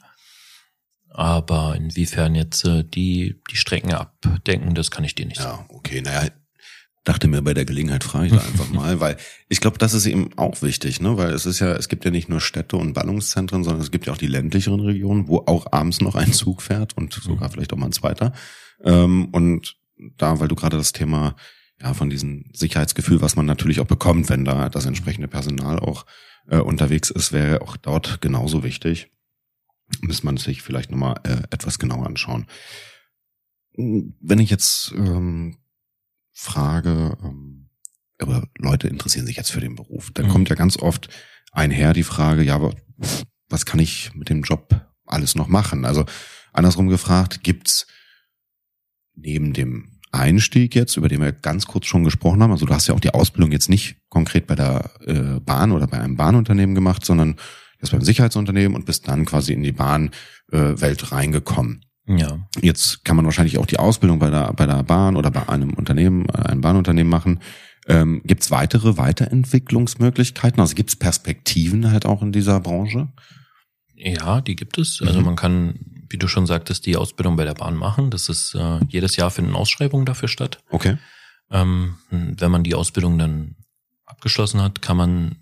Aber 1.10 1.76
inwiefern 1.76 2.34
jetzt 2.36 2.66
äh, 2.66 2.84
die 2.84 3.40
die 3.52 3.56
Strecken 3.56 3.94
abdenken, 3.94 4.74
das 4.74 4.90
kann 4.90 5.04
ich 5.04 5.14
dir 5.16 5.26
nicht 5.28 5.40
sagen. 5.40 5.66
Ja, 5.70 5.76
okay, 5.76 6.02
naja, 6.02 6.30
dachte 7.04 7.28
mir 7.28 7.42
bei 7.44 7.54
der 7.54 7.66
Gelegenheit 7.66 8.04
frage 8.04 8.28
ich 8.28 8.32
da 8.34 8.40
einfach 8.40 8.70
mal, 8.74 9.00
weil 9.00 9.18
ich 9.48 9.62
glaube, 9.62 9.78
das 9.78 9.94
ist 9.94 10.08
eben 10.08 10.32
auch 10.38 10.62
wichtig, 10.64 11.02
ne? 11.02 11.16
Weil 11.18 11.32
es 11.34 11.46
ist 11.46 11.60
ja, 11.60 11.74
es 11.74 11.88
gibt 11.88 12.04
ja 12.06 12.10
nicht 12.12 12.30
nur 12.30 12.42
Städte 12.42 12.78
und 12.78 12.94
Ballungszentren, 12.94 13.64
sondern 13.64 13.82
es 13.84 13.92
gibt 13.92 14.08
ja 14.08 14.14
auch 14.14 14.18
die 14.18 14.28
ländlicheren 14.28 14.80
Regionen, 14.80 15.28
wo 15.28 15.38
auch 15.46 15.72
abends 15.72 16.02
noch 16.02 16.16
ein 16.16 16.34
Zug 16.34 16.64
fährt 16.64 16.98
und 16.98 17.14
sogar 17.14 17.50
vielleicht 17.52 17.74
auch 17.74 17.78
mal 17.78 17.88
ein 17.88 17.92
zweiter. 17.92 18.34
Ähm, 18.84 19.26
und 19.32 19.76
da, 20.18 20.40
weil 20.40 20.48
du 20.48 20.56
gerade 20.56 20.78
das 20.78 20.94
Thema 20.94 21.36
ja 21.82 21.94
von 21.94 22.10
diesem 22.10 22.46
Sicherheitsgefühl, 22.54 23.22
was 23.22 23.36
man 23.36 23.46
natürlich 23.46 23.80
auch 23.80 23.88
bekommt, 23.88 24.30
wenn 24.30 24.46
da 24.46 24.70
das 24.70 24.86
entsprechende 24.86 25.28
Personal 25.28 25.80
auch 25.80 26.06
äh, 26.48 26.58
unterwegs 26.58 27.10
ist, 27.10 27.32
wäre 27.32 27.62
auch 27.62 27.78
dort 27.78 28.22
genauso 28.22 28.64
wichtig. 28.64 29.10
Muss 30.02 30.24
man 30.24 30.38
sich 30.38 30.62
vielleicht 30.62 30.92
nochmal 30.92 31.16
äh, 31.24 31.44
etwas 31.52 31.78
genauer 31.80 32.06
anschauen. 32.08 32.48
Wenn 33.76 34.40
ich 34.40 34.50
jetzt 34.50 34.92
ähm, 34.96 35.58
frage, 36.32 37.18
ähm, 37.24 37.70
aber 38.20 38.48
Leute 38.58 38.88
interessieren 38.88 39.26
sich 39.26 39.36
jetzt 39.36 39.52
für 39.52 39.60
den 39.60 39.76
Beruf, 39.76 40.12
dann 40.12 40.28
Mhm. 40.28 40.30
kommt 40.30 40.50
ja 40.50 40.56
ganz 40.56 40.78
oft 40.78 41.10
einher 41.52 41.94
die 41.94 42.04
Frage, 42.04 42.44
ja, 42.44 42.56
aber 42.56 42.74
was 43.50 43.66
kann 43.66 43.80
ich 43.80 44.14
mit 44.16 44.30
dem 44.30 44.44
Job 44.44 44.88
alles 45.06 45.36
noch 45.36 45.48
machen? 45.48 45.86
Also 45.86 46.06
andersrum 46.54 46.88
gefragt, 46.88 47.44
gibt's 47.44 47.88
neben 49.16 49.54
dem 49.54 49.93
Einstieg 50.14 50.76
jetzt, 50.76 50.96
über 50.98 51.10
den 51.10 51.22
wir 51.22 51.32
ganz 51.32 51.66
kurz 51.66 51.86
schon 51.86 52.04
gesprochen 52.04 52.42
haben, 52.42 52.52
also 52.52 52.66
du 52.66 52.74
hast 52.74 52.88
ja 52.88 52.94
auch 52.94 53.00
die 53.00 53.14
Ausbildung 53.14 53.52
jetzt 53.52 53.70
nicht 53.70 53.98
konkret 54.10 54.48
bei 54.48 54.56
der 54.56 54.92
äh, 55.06 55.40
Bahn 55.40 55.72
oder 55.72 55.88
bei 55.88 56.00
einem 56.00 56.16
Bahnunternehmen 56.16 56.76
gemacht, 56.76 57.04
sondern 57.06 57.36
erst 57.80 57.92
beim 57.92 58.02
Sicherheitsunternehmen 58.02 58.76
und 58.76 58.86
bist 58.86 59.08
dann 59.08 59.26
quasi 59.26 59.54
in 59.54 59.64
die 59.64 59.72
Bahnwelt 59.72 61.04
äh, 61.04 61.06
reingekommen. 61.06 61.86
Ja. 62.06 62.48
Jetzt 62.62 63.06
kann 63.06 63.16
man 63.16 63.26
wahrscheinlich 63.26 63.58
auch 63.58 63.66
die 63.66 63.80
Ausbildung 63.80 64.20
bei 64.20 64.30
der, 64.30 64.54
bei 64.54 64.66
der 64.66 64.84
Bahn 64.84 65.16
oder 65.16 65.32
bei 65.32 65.48
einem 65.50 65.74
Unternehmen, 65.74 66.28
äh, 66.30 66.34
einem 66.50 66.62
Bahnunternehmen 66.62 67.10
machen. 67.10 67.40
Ähm, 67.88 68.22
gibt 68.26 68.44
es 68.44 68.52
weitere 68.52 68.98
Weiterentwicklungsmöglichkeiten? 68.98 70.60
Also 70.60 70.76
gibt 70.76 70.90
es 70.90 70.96
Perspektiven 70.96 71.92
halt 71.92 72.06
auch 72.06 72.22
in 72.22 72.32
dieser 72.32 72.60
Branche? 72.60 73.10
Ja, 73.96 74.42
die 74.42 74.56
gibt 74.56 74.78
es. 74.78 75.02
Also 75.06 75.20
Mhm. 75.20 75.26
man 75.26 75.36
kann, 75.36 75.80
wie 76.10 76.18
du 76.18 76.28
schon 76.28 76.46
sagtest, 76.46 76.86
die 76.86 76.98
Ausbildung 76.98 77.36
bei 77.36 77.44
der 77.46 77.54
Bahn 77.54 77.76
machen. 77.76 78.10
Das 78.12 78.30
ist 78.30 78.56
äh, 78.56 78.80
jedes 78.88 79.16
Jahr 79.16 79.32
finden 79.32 79.56
Ausschreibungen 79.56 80.06
dafür 80.06 80.28
statt. 80.28 80.60
Okay. 80.70 80.98
Ähm, 81.52 81.96
wenn 82.10 82.52
man 82.52 82.64
die 82.64 82.76
Ausbildung 82.76 83.18
dann 83.18 83.56
abgeschlossen 84.06 84.62
hat, 84.62 84.82
kann 84.82 84.98
man 84.98 85.36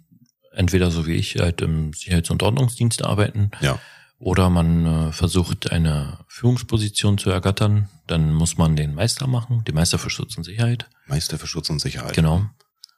entweder 0.53 0.91
so 0.91 1.07
wie 1.07 1.13
ich 1.15 1.37
halt 1.37 1.61
im 1.61 1.93
Sicherheits- 1.93 2.29
und 2.29 2.43
Ordnungsdienst 2.43 3.03
arbeiten 3.03 3.51
Ja. 3.61 3.79
oder 4.19 4.49
man 4.49 4.85
äh, 4.85 5.11
versucht 5.13 5.71
eine 5.71 6.19
Führungsposition 6.27 7.17
zu 7.17 7.29
ergattern. 7.29 7.87
Dann 8.07 8.33
muss 8.33 8.57
man 8.57 8.75
den 8.75 8.93
Meister 8.93 9.27
machen, 9.27 9.63
den 9.63 9.75
Meister 9.75 9.97
für 9.97 10.09
Schutz 10.09 10.35
und 10.37 10.43
Sicherheit. 10.43 10.89
Meister 11.07 11.37
für 11.37 11.47
Schutz 11.47 11.69
und 11.69 11.79
Sicherheit. 11.79 12.13
Genau. 12.13 12.45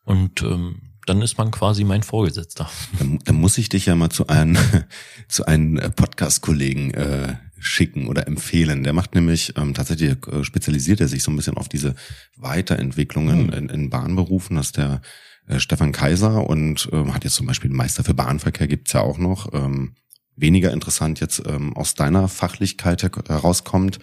Und 0.05 0.41
ähm, 0.41 0.93
dann 1.05 1.21
ist 1.21 1.37
man 1.37 1.51
quasi 1.51 1.83
mein 1.83 2.01
Vorgesetzter. 2.01 2.69
Dann, 2.97 3.19
dann 3.19 3.35
muss 3.35 3.57
ich 3.57 3.69
dich 3.69 3.85
ja 3.85 3.95
mal 3.95 4.09
zu 4.09 4.27
einem, 4.27 4.57
zu 5.27 5.45
einem 5.45 5.75
Podcast-Kollegen 5.95 6.91
äh, 6.93 7.35
schicken 7.63 8.07
oder 8.07 8.27
empfehlen. 8.27 8.83
Der 8.83 8.93
macht 8.93 9.15
nämlich, 9.15 9.53
ähm, 9.57 9.73
tatsächlich 9.73 10.17
äh, 10.27 10.43
spezialisiert 10.43 11.01
er 11.01 11.07
sich 11.07 11.23
so 11.23 11.31
ein 11.31 11.35
bisschen 11.35 11.57
auf 11.57 11.69
diese 11.69 11.95
Weiterentwicklungen 12.35 13.47
Hm. 13.47 13.53
in, 13.53 13.69
in 13.69 13.89
Bahnberufen. 13.89 14.57
Das 14.57 14.67
ist 14.67 14.77
der 14.77 15.01
äh, 15.47 15.59
Stefan 15.59 15.91
Kaiser 15.91 16.47
und 16.49 16.89
ähm, 16.91 17.13
hat 17.13 17.23
jetzt 17.23 17.35
zum 17.35 17.47
Beispiel 17.47 17.69
einen 17.69 17.77
Meister 17.77 18.03
für 18.03 18.13
Bahnverkehr, 18.13 18.67
gibt's 18.67 18.93
ja 18.93 19.01
auch 19.01 19.17
noch. 19.17 19.53
Ähm, 19.53 19.95
weniger 20.35 20.71
interessant 20.71 21.19
jetzt 21.19 21.43
ähm, 21.45 21.75
aus 21.75 21.93
deiner 21.95 22.27
Fachlichkeit 22.27 23.03
her- 23.03 23.11
herauskommt. 23.27 23.99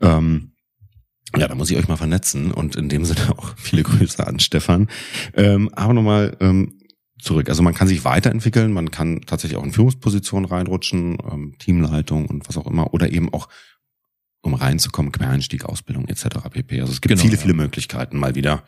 Ähm, 0.00 0.52
ja, 1.36 1.46
da 1.46 1.54
muss 1.54 1.70
ich 1.70 1.76
euch 1.76 1.88
mal 1.88 1.96
vernetzen 1.96 2.52
und 2.52 2.74
in 2.74 2.88
dem 2.88 3.04
Sinne 3.04 3.20
auch 3.38 3.54
viele 3.58 3.82
Grüße 3.82 4.26
an 4.26 4.40
Stefan. 4.40 4.88
Ähm, 5.34 5.68
aber 5.74 5.92
nochmal 5.92 6.36
ähm, 6.40 6.77
zurück. 7.18 7.48
Also 7.48 7.62
man 7.62 7.74
kann 7.74 7.88
sich 7.88 8.04
weiterentwickeln, 8.04 8.72
man 8.72 8.90
kann 8.90 9.22
tatsächlich 9.22 9.58
auch 9.58 9.64
in 9.64 9.72
Führungspositionen 9.72 10.48
reinrutschen, 10.48 11.18
ähm, 11.30 11.56
Teamleitung 11.58 12.26
und 12.26 12.48
was 12.48 12.56
auch 12.56 12.66
immer, 12.66 12.94
oder 12.94 13.10
eben 13.10 13.32
auch 13.32 13.48
um 14.40 14.54
reinzukommen, 14.54 15.12
Quereinstieg, 15.12 15.64
Ausbildung 15.64 16.06
etc. 16.08 16.26
pp. 16.50 16.80
Also 16.80 16.92
es 16.92 17.00
gibt 17.00 17.10
Genau, 17.10 17.22
viele, 17.22 17.34
ja. 17.34 17.40
viele 17.40 17.54
Möglichkeiten 17.54 18.18
mal 18.18 18.34
wieder. 18.34 18.64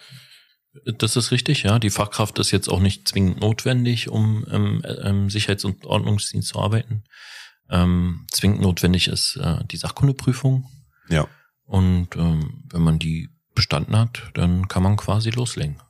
Das 0.85 1.17
ist 1.17 1.31
richtig, 1.33 1.65
ja. 1.65 1.79
Die 1.79 1.91
Fachkraft 1.91 2.39
ist 2.39 2.51
jetzt 2.51 2.69
auch 2.69 2.81
nicht 2.81 3.09
zwingend 3.09 3.41
notwendig, 3.41 4.09
um 4.09 4.45
im, 4.45 4.83
im 4.83 5.31
Sicherheits- 5.31 5.65
und 5.65 5.85
Ordnungsdienst 5.85 6.49
zu 6.49 6.61
arbeiten. 6.61 7.05
Ähm, 7.69 8.27
zwingend 8.31 8.61
notwendig 8.61 9.09
ist 9.09 9.37
äh, 9.37 9.65
die 9.65 9.77
Sachkundeprüfung. 9.77 10.69
Ja. 11.09 11.27
Und 11.65 12.17
ähm, 12.17 12.65
wenn 12.71 12.83
man 12.83 12.99
die 12.99 13.31
bestanden 13.55 13.97
hat, 13.97 14.31
dann 14.35 14.69
kann 14.69 14.83
man 14.83 14.97
quasi 14.97 15.31
loslegen. 15.31 15.81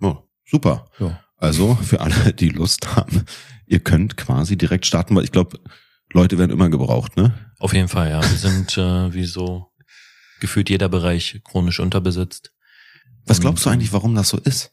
Oh, 0.00 0.16
super. 0.44 0.86
Ja. 0.98 1.23
Also 1.44 1.74
für 1.74 2.00
alle, 2.00 2.32
die 2.32 2.48
Lust 2.48 2.96
haben, 2.96 3.24
ihr 3.66 3.80
könnt 3.80 4.16
quasi 4.16 4.56
direkt 4.56 4.86
starten, 4.86 5.14
weil 5.14 5.24
ich 5.24 5.32
glaube, 5.32 5.60
Leute 6.12 6.38
werden 6.38 6.50
immer 6.50 6.70
gebraucht, 6.70 7.16
ne? 7.16 7.34
Auf 7.58 7.74
jeden 7.74 7.88
Fall, 7.88 8.10
ja. 8.10 8.22
Wir 8.22 8.38
sind 8.38 8.78
äh, 8.78 9.12
wie 9.12 9.24
so 9.24 9.66
gefühlt 10.40 10.70
jeder 10.70 10.88
Bereich 10.88 11.40
chronisch 11.44 11.80
unterbesetzt. 11.80 12.52
Was 13.26 13.40
glaubst 13.40 13.64
du 13.64 13.68
ähm, 13.68 13.74
eigentlich, 13.74 13.92
warum 13.92 14.14
das 14.14 14.30
so 14.30 14.38
ist? 14.38 14.72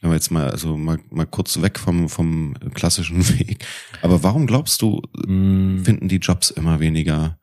Wenn 0.00 0.10
wir 0.10 0.14
jetzt 0.14 0.30
mal, 0.30 0.50
also 0.50 0.76
mal, 0.76 0.98
mal 1.10 1.26
kurz 1.26 1.60
weg 1.60 1.78
vom, 1.78 2.08
vom 2.08 2.54
klassischen 2.74 3.28
Weg. 3.38 3.66
Aber 4.00 4.22
warum 4.22 4.46
glaubst 4.46 4.80
du, 4.80 5.02
mh, 5.14 5.84
finden 5.84 6.08
die 6.08 6.18
Jobs 6.18 6.50
immer 6.50 6.80
weniger 6.80 7.38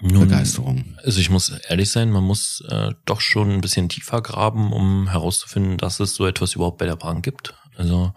nun, 0.00 0.22
Begeisterung? 0.22 0.96
Also 1.04 1.20
ich 1.20 1.30
muss 1.30 1.50
ehrlich 1.50 1.90
sein, 1.90 2.10
man 2.10 2.24
muss 2.24 2.64
äh, 2.68 2.92
doch 3.04 3.20
schon 3.20 3.50
ein 3.50 3.60
bisschen 3.60 3.88
tiefer 3.88 4.22
graben, 4.22 4.72
um 4.72 5.08
herauszufinden, 5.08 5.76
dass 5.76 6.00
es 6.00 6.14
so 6.14 6.26
etwas 6.26 6.54
überhaupt 6.54 6.78
bei 6.78 6.86
der 6.86 6.96
Bahn 6.96 7.22
gibt. 7.22 7.54
Also 7.78 8.12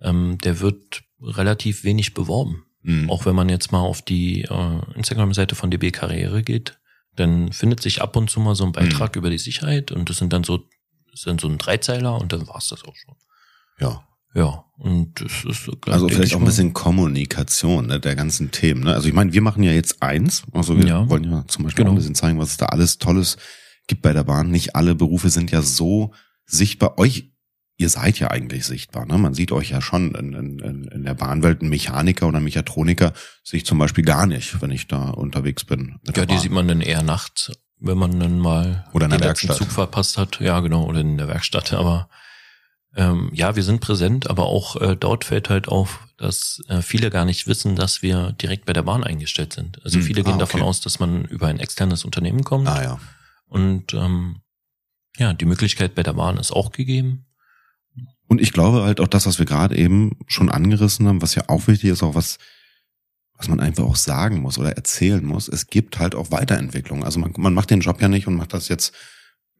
ähm, 0.00 0.38
der 0.42 0.60
wird 0.60 1.02
relativ 1.22 1.84
wenig 1.84 2.14
beworben. 2.14 2.64
Mhm. 2.82 3.10
Auch 3.10 3.26
wenn 3.26 3.34
man 3.36 3.48
jetzt 3.48 3.72
mal 3.72 3.80
auf 3.80 4.02
die 4.02 4.42
äh, 4.42 4.80
Instagram-Seite 4.94 5.54
von 5.54 5.70
DB 5.70 5.90
Karriere 5.90 6.42
geht, 6.42 6.78
dann 7.14 7.52
findet 7.52 7.80
sich 7.80 8.02
ab 8.02 8.16
und 8.16 8.28
zu 8.30 8.40
mal 8.40 8.54
so 8.54 8.64
ein 8.64 8.72
Beitrag 8.72 9.16
über 9.16 9.30
die 9.30 9.38
Sicherheit 9.38 9.90
und 9.92 10.10
das 10.10 10.18
sind 10.18 10.32
dann 10.32 10.44
so, 10.44 10.58
das 11.10 11.22
sind 11.22 11.40
so 11.40 11.48
ein 11.48 11.58
Dreizeiler 11.58 12.20
und 12.20 12.32
dann 12.32 12.46
war's 12.46 12.68
das 12.68 12.84
auch 12.84 12.94
schon. 12.96 13.14
Ja. 13.80 14.02
Ja, 14.34 14.64
und 14.76 15.18
das 15.18 15.44
ist 15.46 15.64
so, 15.64 15.72
Also 15.86 16.08
vielleicht 16.08 16.28
ich 16.28 16.34
auch 16.34 16.40
ein 16.40 16.44
bisschen 16.44 16.74
Kommunikation 16.74 17.86
ne, 17.86 17.98
der 17.98 18.14
ganzen 18.14 18.50
Themen. 18.50 18.82
Ne? 18.84 18.92
Also 18.92 19.08
ich 19.08 19.14
meine, 19.14 19.32
wir 19.32 19.40
machen 19.40 19.62
ja 19.62 19.72
jetzt 19.72 20.02
eins. 20.02 20.42
Also 20.52 20.76
wir 20.76 20.86
Ja. 20.86 21.08
wollen 21.08 21.24
ja 21.24 21.44
zum 21.48 21.64
Beispiel 21.64 21.84
Genau. 21.84 21.92
auch 21.92 21.94
ein 21.94 21.98
bisschen 21.98 22.14
zeigen, 22.14 22.38
was 22.38 22.50
es 22.50 22.56
da 22.58 22.66
alles 22.66 22.98
Tolles 22.98 23.38
gibt 23.86 24.02
bei 24.02 24.12
der 24.12 24.24
Bahn. 24.24 24.50
Nicht 24.50 24.76
alle 24.76 24.94
Berufe 24.94 25.30
sind 25.30 25.50
ja 25.52 25.62
so 25.62 26.12
sichtbar. 26.44 26.98
Euch, 26.98 27.32
ihr 27.76 27.88
seid 27.90 28.18
ja 28.18 28.30
eigentlich 28.30 28.64
sichtbar. 28.64 29.06
Ne? 29.06 29.18
Man 29.18 29.34
sieht 29.34 29.52
euch 29.52 29.70
ja 29.70 29.82
schon 29.82 30.14
in, 30.14 30.32
in, 30.32 30.84
in 30.84 31.04
der 31.04 31.14
Bahnwelt. 31.14 31.62
Ein 31.62 31.68
Mechaniker 31.68 32.26
oder 32.26 32.40
Mechatroniker 32.40 33.12
sehe 33.44 33.58
ich 33.58 33.66
zum 33.66 33.78
Beispiel 33.78 34.04
gar 34.04 34.26
nicht, 34.26 34.60
wenn 34.62 34.70
ich 34.70 34.86
da 34.86 35.10
unterwegs 35.10 35.64
bin. 35.64 35.98
Ja, 36.14 36.24
die 36.26 36.38
sieht 36.38 36.52
man 36.52 36.68
dann 36.68 36.80
eher 36.80 37.02
nachts, 37.02 37.52
wenn 37.78 37.98
man 37.98 38.18
dann 38.18 38.38
mal 38.38 38.86
Oder 38.92 39.06
in 39.06 39.10
den 39.12 39.20
der 39.20 39.28
letzten 39.30 39.48
Werkstatt. 39.48 39.68
Zug 39.68 39.74
verpasst 39.74 40.16
hat. 40.16 40.40
Ja, 40.40 40.60
genau, 40.60 40.84
oder 40.84 41.00
in 41.00 41.18
der 41.18 41.28
Werkstatt. 41.28 41.74
Aber 41.74 42.08
ähm, 42.94 43.30
ja, 43.34 43.56
wir 43.56 43.62
sind 43.62 43.80
präsent, 43.80 44.30
aber 44.30 44.46
auch 44.46 44.76
äh, 44.80 44.96
dort 44.96 45.24
fällt 45.24 45.50
halt 45.50 45.68
auf, 45.68 46.00
dass 46.16 46.62
äh, 46.68 46.80
viele 46.80 47.10
gar 47.10 47.26
nicht 47.26 47.46
wissen, 47.46 47.76
dass 47.76 48.00
wir 48.00 48.32
direkt 48.32 48.64
bei 48.64 48.72
der 48.72 48.82
Bahn 48.82 49.04
eingestellt 49.04 49.52
sind. 49.52 49.84
Also 49.84 49.98
Hm, 49.98 50.04
viele 50.06 50.24
gehen 50.24 50.34
ah, 50.34 50.38
davon 50.38 50.62
okay. 50.62 50.70
aus, 50.70 50.80
dass 50.80 50.98
man 50.98 51.26
über 51.26 51.48
ein 51.48 51.60
externes 51.60 52.06
Unternehmen 52.06 52.42
kommt. 52.42 52.68
Ah 52.68 52.82
ja. 52.82 53.00
Und 53.48 53.92
ähm, 53.92 54.40
ja, 55.18 55.34
die 55.34 55.44
Möglichkeit 55.44 55.94
bei 55.94 56.02
der 56.02 56.14
Bahn 56.14 56.38
ist 56.38 56.52
auch 56.52 56.72
gegeben. 56.72 57.25
Und 58.28 58.40
ich 58.40 58.52
glaube 58.52 58.82
halt 58.82 59.00
auch 59.00 59.06
das, 59.08 59.26
was 59.26 59.38
wir 59.38 59.46
gerade 59.46 59.76
eben 59.76 60.16
schon 60.26 60.48
angerissen 60.50 61.06
haben, 61.06 61.22
was 61.22 61.34
ja 61.34 61.44
auch 61.48 61.66
wichtig 61.68 61.90
ist, 61.90 62.02
auch 62.02 62.14
was, 62.14 62.38
was 63.36 63.48
man 63.48 63.60
einfach 63.60 63.84
auch 63.84 63.96
sagen 63.96 64.40
muss 64.40 64.58
oder 64.58 64.72
erzählen 64.72 65.24
muss. 65.24 65.48
Es 65.48 65.68
gibt 65.68 65.98
halt 65.98 66.14
auch 66.14 66.30
Weiterentwicklung. 66.30 67.04
Also 67.04 67.20
man, 67.20 67.32
man 67.36 67.54
macht 67.54 67.70
den 67.70 67.80
Job 67.80 68.00
ja 68.00 68.08
nicht 68.08 68.26
und 68.26 68.34
macht 68.34 68.52
das 68.52 68.68
jetzt, 68.68 68.94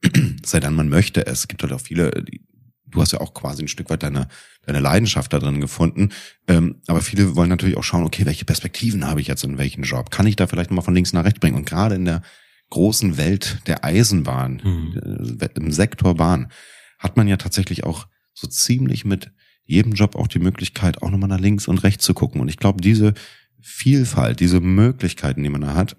sei 0.44 0.60
denn 0.60 0.74
man 0.74 0.88
möchte 0.88 1.26
es. 1.26 1.40
Es 1.40 1.48
gibt 1.48 1.62
halt 1.62 1.72
auch 1.72 1.80
viele, 1.80 2.10
die, 2.24 2.40
du 2.86 3.00
hast 3.00 3.12
ja 3.12 3.20
auch 3.20 3.34
quasi 3.34 3.62
ein 3.62 3.68
Stück 3.68 3.90
weit 3.90 4.02
deine, 4.02 4.28
deine 4.64 4.80
Leidenschaft 4.80 5.32
da 5.32 5.38
drin 5.38 5.60
gefunden. 5.60 6.10
Ähm, 6.48 6.80
aber 6.86 7.02
viele 7.02 7.36
wollen 7.36 7.50
natürlich 7.50 7.76
auch 7.76 7.84
schauen, 7.84 8.04
okay, 8.04 8.26
welche 8.26 8.44
Perspektiven 8.44 9.06
habe 9.06 9.20
ich 9.20 9.26
jetzt 9.28 9.44
in 9.44 9.58
welchen 9.58 9.82
Job? 9.84 10.10
Kann 10.10 10.26
ich 10.26 10.36
da 10.36 10.46
vielleicht 10.46 10.70
mal 10.70 10.82
von 10.82 10.94
links 10.94 11.12
nach 11.12 11.24
rechts 11.24 11.40
bringen? 11.40 11.56
Und 11.56 11.66
gerade 11.66 11.94
in 11.94 12.04
der 12.04 12.22
großen 12.70 13.16
Welt 13.16 13.58
der 13.66 13.84
Eisenbahn, 13.84 14.60
Mhm. 14.64 15.38
äh, 15.40 15.48
im 15.54 15.70
Sektor 15.70 16.14
Bahn, 16.16 16.50
hat 16.98 17.16
man 17.16 17.28
ja 17.28 17.36
tatsächlich 17.36 17.84
auch 17.84 18.08
so 18.36 18.46
ziemlich 18.46 19.04
mit 19.04 19.32
jedem 19.64 19.92
Job 19.94 20.14
auch 20.14 20.28
die 20.28 20.38
Möglichkeit, 20.38 21.02
auch 21.02 21.10
nochmal 21.10 21.28
nach 21.28 21.40
links 21.40 21.66
und 21.66 21.82
rechts 21.82 22.04
zu 22.04 22.14
gucken. 22.14 22.40
Und 22.40 22.48
ich 22.48 22.58
glaube, 22.58 22.80
diese 22.80 23.14
Vielfalt, 23.60 24.38
diese 24.38 24.60
Möglichkeiten, 24.60 25.42
die 25.42 25.48
man 25.48 25.62
da 25.62 25.74
hat, 25.74 25.96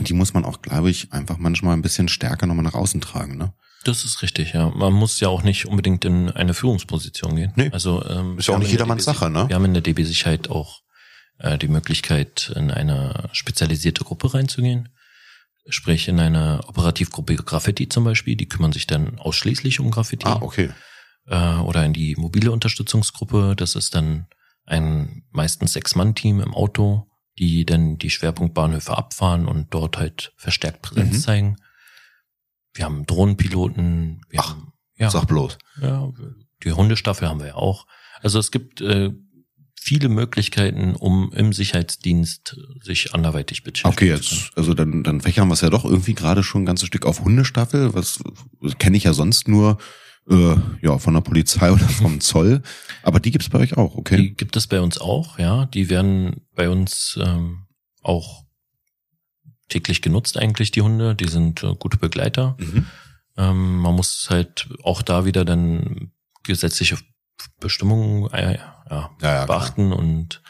die 0.00 0.14
muss 0.14 0.34
man 0.34 0.44
auch, 0.44 0.60
glaube 0.60 0.90
ich, 0.90 1.12
einfach 1.12 1.38
manchmal 1.38 1.76
ein 1.76 1.82
bisschen 1.82 2.08
stärker 2.08 2.46
nochmal 2.46 2.64
nach 2.64 2.74
außen 2.74 3.00
tragen. 3.00 3.36
Ne? 3.36 3.52
Das 3.84 4.04
ist 4.04 4.22
richtig, 4.22 4.54
ja. 4.54 4.70
Man 4.70 4.92
muss 4.92 5.20
ja 5.20 5.28
auch 5.28 5.42
nicht 5.42 5.66
unbedingt 5.66 6.04
in 6.04 6.30
eine 6.30 6.54
Führungsposition 6.54 7.36
gehen. 7.36 7.52
Nee. 7.54 7.70
Also 7.70 8.04
ähm, 8.04 8.38
Ist 8.38 8.48
ja 8.48 8.54
auch 8.54 8.58
nicht 8.58 8.72
jedermanns 8.72 9.04
DB 9.04 9.14
Sache, 9.14 9.30
ne? 9.30 9.48
Wir 9.48 9.54
haben 9.54 9.64
in 9.66 9.74
der 9.74 9.82
DB 9.82 10.02
Sicherheit 10.02 10.48
auch 10.48 10.80
äh, 11.38 11.58
die 11.58 11.68
Möglichkeit, 11.68 12.52
in 12.56 12.70
eine 12.70 13.28
spezialisierte 13.32 14.02
Gruppe 14.02 14.34
reinzugehen. 14.34 14.88
Sprich 15.68 16.08
in 16.08 16.18
eine 16.18 16.60
Operativgruppe 16.66 17.36
Graffiti 17.36 17.88
zum 17.88 18.04
Beispiel, 18.04 18.36
die 18.36 18.48
kümmern 18.48 18.72
sich 18.72 18.86
dann 18.86 19.18
ausschließlich 19.18 19.80
um 19.80 19.90
Graffiti. 19.90 20.26
Ah, 20.26 20.38
okay. 20.40 20.70
Äh, 21.26 21.56
oder 21.56 21.84
in 21.84 21.92
die 21.92 22.14
mobile 22.16 22.52
Unterstützungsgruppe. 22.52 23.54
Das 23.56 23.74
ist 23.74 23.94
dann 23.94 24.26
ein 24.66 25.24
meistens 25.30 25.72
Sechs-Mann-Team 25.74 26.40
im 26.40 26.54
Auto, 26.54 27.06
die 27.38 27.66
dann 27.66 27.98
die 27.98 28.10
Schwerpunktbahnhöfe 28.10 28.96
abfahren 28.96 29.46
und 29.46 29.72
dort 29.74 29.98
halt 29.98 30.32
verstärkt 30.36 30.82
Präsenz 30.82 31.16
Mhm. 31.16 31.20
zeigen. 31.20 31.56
Wir 32.74 32.84
haben 32.86 33.06
Drohnenpiloten, 33.06 34.22
wir 34.28 34.40
Ach, 34.40 34.50
haben 34.50 34.72
ja, 34.96 35.10
Sag 35.10 35.26
bloß. 35.26 35.58
ja, 35.80 36.10
die 36.62 36.72
Hundestaffel 36.72 37.28
haben 37.28 37.40
wir 37.40 37.48
ja 37.48 37.54
auch. 37.56 37.86
Also 38.22 38.38
es 38.38 38.50
gibt 38.52 38.80
äh, 38.80 39.10
viele 39.80 40.08
Möglichkeiten, 40.08 40.94
um 40.94 41.30
im 41.32 41.52
Sicherheitsdienst 41.52 42.56
sich 42.80 43.12
anderweitig 43.14 43.64
beschäftigen 43.64 43.92
Okay, 44.14 44.20
zu 44.22 44.28
können. 44.30 44.40
jetzt, 44.46 44.56
also 44.56 44.72
dann, 44.74 45.02
dann 45.02 45.20
fächern 45.20 45.48
wir 45.48 45.54
es 45.54 45.60
ja 45.60 45.70
doch 45.70 45.84
irgendwie 45.84 46.14
gerade 46.14 46.42
schon 46.42 46.62
ein 46.62 46.66
ganzes 46.66 46.86
Stück 46.86 47.04
auf 47.06 47.20
Hundestaffel. 47.20 47.92
Was 47.94 48.20
kenne 48.78 48.96
ich 48.96 49.04
ja 49.04 49.12
sonst 49.12 49.46
nur 49.48 49.78
äh, 50.30 50.56
ja 50.82 50.98
von 50.98 51.14
der 51.14 51.20
Polizei 51.20 51.70
oder 51.72 51.88
vom 51.88 52.20
Zoll. 52.20 52.62
Aber 53.02 53.20
die 53.20 53.30
gibt's 53.30 53.48
bei 53.48 53.58
euch 53.58 53.76
auch, 53.76 53.94
okay? 53.96 54.16
Die 54.16 54.34
gibt 54.34 54.56
es 54.56 54.66
bei 54.66 54.80
uns 54.80 54.98
auch, 54.98 55.38
ja. 55.38 55.66
Die 55.66 55.90
werden 55.90 56.42
bei 56.54 56.68
uns 56.68 57.18
ähm, 57.22 57.66
auch 58.02 58.44
täglich 59.68 60.02
genutzt 60.02 60.36
eigentlich, 60.36 60.70
die 60.70 60.82
Hunde. 60.82 61.14
Die 61.14 61.28
sind 61.28 61.62
äh, 61.62 61.74
gute 61.78 61.96
Begleiter. 61.98 62.56
Mhm. 62.58 62.86
Ähm, 63.36 63.78
man 63.78 63.94
muss 63.94 64.26
halt 64.30 64.68
auch 64.82 65.02
da 65.02 65.24
wieder 65.24 65.44
dann 65.44 66.12
gesetzliche 66.44 66.98
Bestimmungen 67.60 68.30
äh, 68.32 68.54
ja, 68.56 68.84
Ja, 68.90 68.96
ja, 68.96 69.10
klar. 69.18 69.46
beachten 69.46 69.92
und 69.92 70.42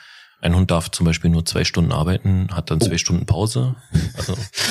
ein 0.43 0.55
Hund 0.55 0.71
darf 0.71 0.91
zum 0.91 1.07
Beispiel 1.07 1.31
nur 1.31 1.47
zwei 1.47 1.65
Stunden 1.65 1.93
arbeiten, 1.93 2.49
hat 2.53 2.71
dann 2.71 2.79
Oh. 2.83 2.87
zwei 2.87 2.99
Stunden 2.99 3.25
Pause. 3.25 3.77
Also 4.19 4.37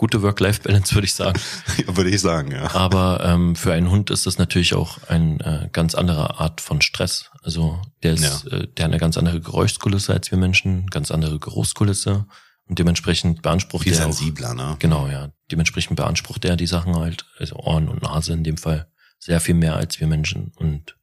gute 0.00 0.22
Work-Life-Balance, 0.22 0.94
würde 0.94 1.04
ich 1.04 1.14
sagen. 1.14 1.38
Ja, 1.86 1.94
würde 1.94 2.08
ich 2.08 2.22
sagen, 2.22 2.52
ja. 2.52 2.74
Aber 2.74 3.22
ähm, 3.22 3.54
für 3.54 3.74
einen 3.74 3.90
Hund 3.90 4.10
ist 4.10 4.24
das 4.24 4.38
natürlich 4.38 4.72
auch 4.72 4.96
eine 5.08 5.64
äh, 5.64 5.68
ganz 5.72 5.94
andere 5.94 6.40
Art 6.40 6.62
von 6.62 6.80
Stress. 6.80 7.30
Also 7.42 7.82
der 8.02 8.14
ist, 8.14 8.46
äh, 8.46 8.66
der 8.66 8.86
hat 8.86 8.92
eine 8.92 8.98
ganz 8.98 9.18
andere 9.18 9.42
Geräuschkulisse 9.42 10.14
als 10.14 10.30
wir 10.30 10.38
Menschen, 10.38 10.86
ganz 10.86 11.10
andere 11.10 11.38
Geruchskulisse 11.38 12.24
und 12.64 12.78
dementsprechend 12.78 13.42
beansprucht 13.42 13.82
Viel 13.82 13.92
er 13.92 14.06
auch, 14.06 14.12
sensibler, 14.12 14.54
ne? 14.54 14.76
genau 14.78 15.06
ja, 15.06 15.32
dementsprechend 15.50 15.96
beansprucht 15.96 16.46
er 16.46 16.56
die 16.56 16.66
Sachen 16.66 16.96
halt, 16.96 17.26
also 17.38 17.56
Ohren 17.56 17.88
und 17.88 18.02
Nase 18.02 18.32
in 18.32 18.42
dem 18.42 18.56
Fall 18.56 18.90
sehr 19.18 19.40
viel 19.40 19.54
mehr 19.54 19.76
als 19.76 20.00
wir 20.00 20.06
Menschen 20.06 20.52
und 20.56 20.96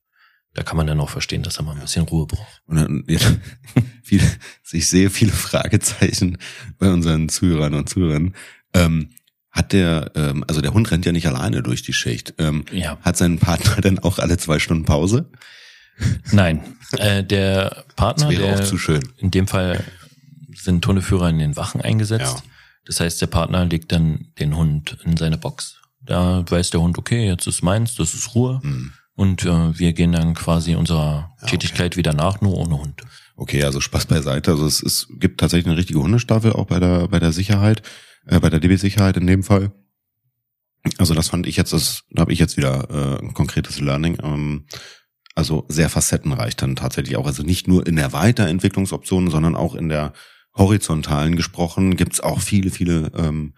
da 0.58 0.63
kann 0.63 0.75
man 0.75 0.88
dann 0.88 1.00
auch 1.00 1.12
verstehen, 1.12 1.44
dass 1.44 1.58
er 1.58 1.63
mal 1.63 1.75
ein 1.75 1.82
bisschen 1.82 2.06
Ruhe 2.06 2.25
braucht. 2.25 2.63
Und 2.66 2.77
dann, 2.77 3.04
ja, 3.08 3.20
viele, 4.01 4.25
ich 4.72 4.89
sehe 4.89 5.12
viele 5.12 5.32
Fragezeichen 5.32 6.39
bei 6.80 6.89
unseren 6.92 7.30
Zuhörern 7.30 7.75
und 7.75 7.88
Zuhörern. 7.88 8.34
Ähm, 8.86 9.10
hat 9.51 9.74
der, 9.74 10.12
ähm, 10.15 10.43
also 10.48 10.62
der 10.62 10.74
Hund 10.74 10.91
rennt 10.91 11.05
ja 11.05 11.12
nicht 11.12 11.27
alleine 11.27 11.63
durch 11.63 11.81
die 11.81 11.93
Schicht. 11.93 12.36
Ähm, 12.38 12.65
Ja. 12.72 12.98
Hat 13.01 13.17
sein 13.17 13.39
Partner 13.39 13.75
dann 13.81 14.00
auch 14.00 14.19
alle 14.19 14.38
zwei 14.38 14.60
Stunden 14.60 14.86
Pause? 14.86 15.29
Nein, 16.31 16.62
äh, 16.98 17.24
der 17.24 17.86
Partner, 17.96 18.25
Das 18.29 18.38
wäre 18.38 18.51
der 18.51 18.60
auch 18.60 18.63
zu 18.67 18.77
schön. 18.77 19.01
in 19.17 19.31
dem 19.31 19.48
Fall 19.48 19.84
sind 20.55 20.86
Hundeführer 20.86 21.29
in 21.29 21.39
den 21.39 21.55
Wachen 21.55 21.81
eingesetzt. 21.81 22.38
Ja. 22.38 22.43
Das 22.86 23.00
heißt, 23.00 23.19
der 23.22 23.27
Partner 23.27 23.65
legt 23.65 23.91
dann 23.91 24.27
den 24.39 24.55
Hund 24.55 24.98
in 25.03 25.17
seine 25.17 25.38
Box. 25.38 25.77
Da 26.01 26.46
weiß 26.50 26.69
der 26.69 26.81
Hund, 26.81 26.98
okay, 26.98 27.25
jetzt 27.27 27.48
ist 27.48 27.62
meins, 27.63 27.96
das 27.96 28.13
ist 28.13 28.36
Ruhe. 28.36 28.60
Hm. 28.62 28.93
Und 29.15 29.43
äh, 29.46 29.77
wir 29.79 29.93
gehen 29.93 30.12
dann 30.12 30.36
quasi 30.36 30.75
unserer 30.75 31.31
Ja, 31.41 31.48
Tätigkeit 31.48 31.98
wieder 31.98 32.13
nach, 32.13 32.39
nur 32.41 32.55
ohne 32.55 32.77
Hund. 32.79 33.01
Okay, 33.36 33.63
also 33.63 33.81
Spaß 33.81 34.05
beiseite. 34.05 34.51
Also 34.51 34.65
es, 34.67 34.81
es 34.84 35.07
gibt 35.19 35.39
tatsächlich 35.39 35.65
eine 35.67 35.77
richtige 35.77 36.00
Hundestaffel 36.00 36.53
auch 36.53 36.65
bei 36.67 36.79
der 36.79 37.07
bei 37.07 37.19
der 37.19 37.31
Sicherheit, 37.31 37.81
äh, 38.27 38.39
bei 38.39 38.50
der 38.50 38.60
DB-Sicherheit 38.60 39.17
in 39.17 39.27
dem 39.27 39.43
Fall. 39.43 39.72
Also 40.98 41.13
das 41.13 41.29
fand 41.29 41.48
ich 41.48 41.57
jetzt, 41.57 41.74
das 41.74 42.03
da 42.12 42.22
habe 42.22 42.31
ich 42.34 42.39
jetzt 42.39 42.55
wieder 42.57 42.89
äh, 42.89 43.19
ein 43.25 43.34
konkretes 43.34 43.79
Learning. 43.79 44.17
Ähm, 44.24 44.65
also 45.36 45.65
sehr 45.67 45.89
facettenreich 45.89 46.55
dann 46.55 46.75
tatsächlich 46.75 47.17
auch. 47.17 47.25
Also 47.27 47.43
nicht 47.43 47.67
nur 47.67 47.86
in 47.86 47.96
der 47.96 48.13
Weiterentwicklungsoption, 48.13 49.29
sondern 49.29 49.55
auch 49.55 49.75
in 49.75 49.89
der 49.89 50.13
horizontalen 50.55 51.36
gesprochen 51.36 51.96
gibt's 51.96 52.19
auch 52.19 52.39
viele, 52.41 52.72
viele. 52.72 53.12
Ähm, 53.15 53.53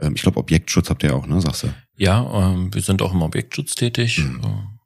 ähm, 0.00 0.14
ich 0.14 0.22
glaube 0.22 0.38
Objektschutz 0.40 0.90
habt 0.90 1.02
ihr 1.02 1.10
ja 1.10 1.16
auch, 1.16 1.26
ne? 1.26 1.40
Sagst 1.40 1.62
du? 1.62 1.68
Ja, 1.96 2.52
ähm, 2.52 2.74
wir 2.74 2.82
sind 2.82 3.00
auch 3.00 3.12
im 3.12 3.22
Objektschutz 3.22 3.74
tätig 3.74 4.18
Mhm. 4.18 4.78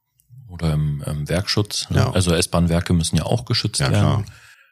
oder 0.48 0.74
im, 0.74 1.02
im 1.06 1.28
Werkschutz. 1.28 1.88
Ja. 1.90 2.10
Also 2.12 2.32
S-Bahn-Werke 2.34 2.92
müssen 2.92 3.16
ja 3.16 3.24
auch 3.24 3.44
geschützt 3.44 3.80
Ja 3.80 3.88
klar. 3.88 4.02
werden. 4.02 4.16
Und 4.24 4.26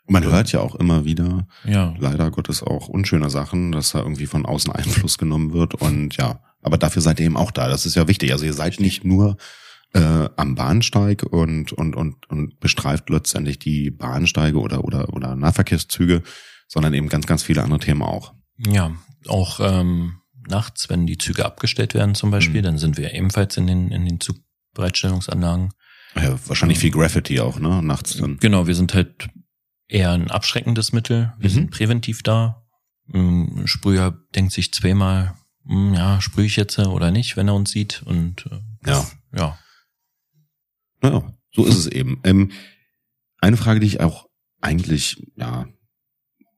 man 0.06 0.24
hört 0.24 0.52
ja 0.52 0.60
auch 0.60 0.74
immer 0.74 1.04
wieder, 1.04 1.46
Ja, 1.64 1.94
leider 1.98 2.30
Gottes 2.30 2.62
auch 2.62 2.88
unschöne 2.88 3.30
Sachen, 3.30 3.72
dass 3.72 3.92
da 3.92 4.00
irgendwie 4.00 4.26
von 4.26 4.44
außen 4.46 4.72
Einfluss 4.74 5.18
genommen 5.18 5.52
wird 5.52 5.74
und 5.74 6.16
ja, 6.16 6.40
aber 6.62 6.78
dafür 6.78 7.02
seid 7.02 7.20
ihr 7.20 7.26
eben 7.26 7.36
auch 7.36 7.50
da. 7.50 7.68
Das 7.68 7.86
ist 7.86 7.94
ja 7.94 8.08
wichtig. 8.08 8.32
Also 8.32 8.44
ihr 8.46 8.52
seid 8.54 8.80
nicht 8.80 9.04
nur 9.04 9.36
äh, 9.94 10.28
am 10.36 10.54
Bahnsteig 10.54 11.22
und 11.22 11.72
und 11.72 11.94
und 11.94 12.28
und 12.30 12.58
bestreift 12.60 13.10
letztendlich 13.10 13.58
die 13.58 13.90
Bahnsteige 13.90 14.58
oder 14.58 14.84
oder 14.84 15.12
oder 15.12 15.36
Nahverkehrszüge, 15.36 16.22
sondern 16.68 16.94
eben 16.94 17.08
ganz 17.08 17.26
ganz 17.26 17.42
viele 17.42 17.62
andere 17.62 17.80
Themen 17.80 18.02
auch. 18.02 18.34
ja, 18.58 18.92
auch 19.28 19.60
ähm, 19.60 20.20
nachts, 20.48 20.90
wenn 20.90 21.06
die 21.06 21.16
Züge 21.16 21.44
abgestellt 21.46 21.94
werden 21.94 22.14
zum 22.14 22.30
Beispiel, 22.30 22.60
Mhm. 22.60 22.64
dann 22.64 22.78
sind 22.78 22.96
wir 22.98 23.14
ebenfalls 23.14 23.56
in 23.56 23.66
den 23.66 23.90
in 23.90 24.04
den 24.04 24.20
Zugbereitstellungsanlagen. 24.20 25.70
Ja, 26.16 26.34
wahrscheinlich 26.46 26.78
viel 26.78 26.90
Graffiti 26.90 27.40
auch, 27.40 27.58
ne? 27.58 27.82
Nachts 27.82 28.16
dann. 28.18 28.36
Genau, 28.38 28.66
wir 28.66 28.74
sind 28.74 28.94
halt 28.94 29.28
eher 29.94 30.10
ein 30.12 30.30
abschreckendes 30.30 30.92
Mittel. 30.92 31.32
Wir 31.38 31.48
Mhm. 31.50 31.54
sind 31.54 31.70
präventiv 31.70 32.22
da. 32.22 32.62
Ein 33.12 33.66
Sprüher 33.66 34.18
denkt 34.34 34.52
sich 34.52 34.72
zweimal, 34.72 35.34
hm, 35.66 35.94
ja, 35.94 36.20
sprühe 36.20 36.46
ich 36.46 36.56
jetzt 36.56 36.78
oder 36.78 37.10
nicht, 37.10 37.36
wenn 37.36 37.48
er 37.48 37.54
uns 37.54 37.70
sieht. 37.70 38.02
Und 38.04 38.46
äh, 38.50 38.90
Ja. 38.90 39.06
ja, 39.36 39.58
Ja, 41.02 41.22
So 41.52 41.64
ist 41.66 41.76
es 41.76 41.86
eben. 41.86 42.18
Ähm, 42.24 42.50
eine 43.40 43.56
Frage, 43.56 43.78
die 43.78 43.86
ich 43.86 44.00
auch 44.00 44.26
eigentlich, 44.60 45.22
ja, 45.36 45.66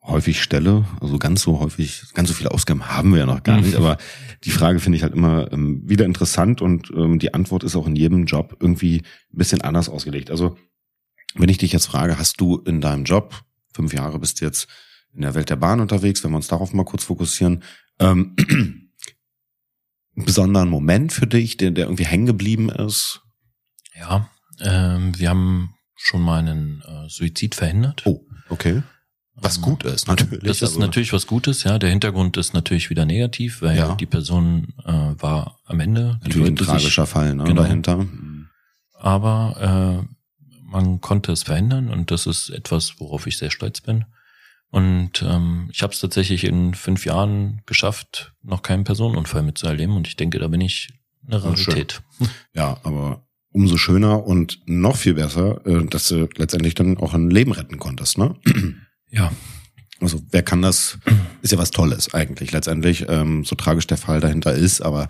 häufig 0.02 0.40
stelle, 0.40 0.87
also 1.00 1.19
ganz 1.19 1.43
so 1.43 1.59
häufig, 1.59 2.05
ganz 2.14 2.28
so 2.28 2.35
viele 2.35 2.52
Ausgaben 2.52 2.87
haben 2.88 3.11
wir 3.11 3.19
ja 3.19 3.26
noch 3.26 3.43
gar 3.43 3.61
nicht, 3.61 3.73
mhm. 3.73 3.78
aber 3.85 3.99
die 4.45 4.52
Frage 4.52 4.78
finde 4.78 4.97
ich 4.97 5.02
halt 5.02 5.12
immer 5.14 5.52
ähm, 5.52 5.83
wieder 5.85 6.05
interessant 6.05 6.62
und 6.62 6.90
ähm, 6.93 7.19
die 7.19 7.35
Antwort 7.35 7.64
ist 7.64 7.75
auch 7.75 7.88
in 7.88 7.97
jedem 7.97 8.25
Job 8.25 8.57
irgendwie 8.61 8.99
ein 9.33 9.37
bisschen 9.38 9.62
anders 9.62 9.88
ausgelegt. 9.88 10.31
Also 10.31 10.57
wenn 11.38 11.49
ich 11.49 11.59
dich 11.59 11.73
jetzt 11.73 11.87
frage, 11.87 12.19
hast 12.19 12.40
du 12.40 12.59
in 12.59 12.81
deinem 12.81 13.05
Job, 13.05 13.43
fünf 13.73 13.93
Jahre 13.93 14.19
bist 14.19 14.40
du 14.40 14.45
jetzt 14.45 14.69
in 15.12 15.23
der 15.23 15.35
Welt 15.35 15.50
der 15.50 15.57
Bahn 15.57 15.81
unterwegs, 15.81 16.23
wenn 16.23 16.31
wir 16.31 16.37
uns 16.37 16.49
darauf 16.49 16.73
mal 16.73 16.85
kurz 16.85 17.05
fokussieren, 17.05 17.62
ähm, 17.99 18.37
einen 18.38 18.90
besonderen 20.25 20.69
Moment 20.69 21.12
für 21.12 21.26
dich, 21.26 21.57
der, 21.57 21.71
der 21.71 21.87
irgendwie 21.87 22.07
hängen 22.07 22.26
geblieben 22.26 22.69
ist? 22.69 23.23
Ja, 23.99 24.28
ähm, 24.61 25.19
wir 25.19 25.31
haben 25.31 25.75
schon 25.95 26.21
mal 26.21 26.40
einen 26.40 26.83
äh, 26.83 27.09
Suizid 27.09 27.55
verhindert. 27.55 28.02
Oh, 28.05 28.21
okay. 28.50 28.83
Was 29.35 29.57
ähm, 29.57 29.62
gut 29.62 29.85
ist, 29.85 30.09
natürlich. 30.09 30.45
Das 30.45 30.57
ist 30.57 30.62
also 30.62 30.81
natürlich 30.81 31.12
was 31.12 31.26
Gutes, 31.26 31.64
ja. 31.64 31.78
Der 31.78 31.90
Hintergrund 31.90 32.37
ist 32.37 32.55
natürlich 32.55 32.88
wieder 32.88 33.05
negativ, 33.05 33.61
weil 33.61 33.76
ja. 33.76 33.95
die 33.95 34.07
Person 34.07 34.75
äh, 34.85 34.93
war 34.93 35.59
am 35.64 35.81
Ende. 35.81 36.19
Natürlich 36.23 36.49
ein 36.49 36.57
tragischer 36.57 37.05
sich, 37.05 37.12
Fall 37.12 37.35
ne, 37.35 37.45
genau. 37.45 37.62
dahinter. 37.62 38.07
Aber 38.99 40.07
äh, 40.09 40.15
man 40.76 41.00
konnte 41.00 41.33
es 41.33 41.45
verhindern 41.45 41.88
und 41.88 42.11
das 42.11 42.26
ist 42.26 42.50
etwas, 42.50 43.00
worauf 43.00 43.26
ich 43.26 43.38
sehr 43.38 43.50
stolz 43.50 43.80
bin. 43.80 44.04
Und 44.71 45.23
ähm, 45.26 45.71
ich 45.73 45.83
habe 45.83 45.95
es 45.95 46.00
tatsächlich 46.00 46.45
in 46.45 46.75
fünf 46.75 47.06
Jahren 47.06 47.62
geschafft, 47.64 48.35
noch 48.42 48.61
keinen 48.61 48.85
Personenunfall 48.85 49.42
mitzuerleben. 49.42 49.97
Und 49.97 50.06
ich 50.06 50.16
denke, 50.16 50.38
da 50.38 50.49
bin 50.49 50.61
ich 50.61 50.92
eine 51.26 51.42
Rarität. 51.42 52.02
Ja, 52.52 52.78
aber 52.83 53.26
umso 53.52 53.78
schöner 53.78 54.26
und 54.26 54.61
noch 54.66 54.97
viel 54.97 55.14
besser, 55.14 55.64
äh, 55.66 55.87
dass 55.87 56.09
du 56.09 56.28
letztendlich 56.37 56.75
dann 56.75 56.99
auch 56.99 57.14
ein 57.14 57.30
Leben 57.30 57.52
retten 57.52 57.78
konntest, 57.78 58.18
ne? 58.18 58.35
Ja. 59.11 59.33
Also 60.00 60.21
wer 60.30 60.42
kann 60.42 60.61
das? 60.61 60.99
Ist 61.40 61.52
ja 61.52 61.59
was 61.59 61.71
Tolles 61.71 62.12
eigentlich 62.12 62.52
letztendlich, 62.52 63.06
ähm, 63.09 63.45
so 63.45 63.56
tragisch 63.56 63.87
der 63.87 63.97
Fall 63.97 64.21
dahinter 64.21 64.52
ist, 64.52 64.83
aber 64.83 65.09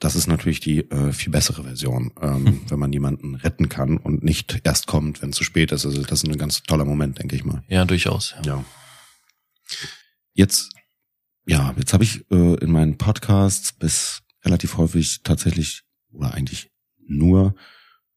das 0.00 0.16
ist 0.16 0.26
natürlich 0.26 0.60
die 0.60 0.80
äh, 0.90 1.12
viel 1.12 1.32
bessere 1.32 1.62
Version, 1.62 2.12
ähm, 2.20 2.46
hm. 2.46 2.60
wenn 2.68 2.78
man 2.78 2.92
jemanden 2.92 3.36
retten 3.36 3.68
kann 3.68 3.96
und 3.96 4.22
nicht 4.22 4.60
erst 4.64 4.86
kommt, 4.86 5.22
wenn 5.22 5.30
es 5.30 5.36
zu 5.36 5.44
spät 5.44 5.72
ist. 5.72 5.86
Also 5.86 6.02
das 6.02 6.22
ist 6.22 6.28
ein 6.28 6.38
ganz 6.38 6.62
toller 6.62 6.84
Moment, 6.84 7.18
denke 7.18 7.36
ich 7.36 7.44
mal. 7.44 7.62
Ja, 7.68 7.84
durchaus. 7.84 8.34
Ja. 8.44 8.56
ja. 8.56 8.64
Jetzt, 10.34 10.70
ja, 11.46 11.74
jetzt 11.78 11.92
habe 11.92 12.04
ich 12.04 12.30
äh, 12.30 12.54
in 12.56 12.70
meinen 12.70 12.98
Podcasts 12.98 13.72
bis 13.72 14.22
relativ 14.44 14.76
häufig 14.76 15.22
tatsächlich 15.22 15.82
oder 16.12 16.34
eigentlich 16.34 16.70
nur 17.06 17.54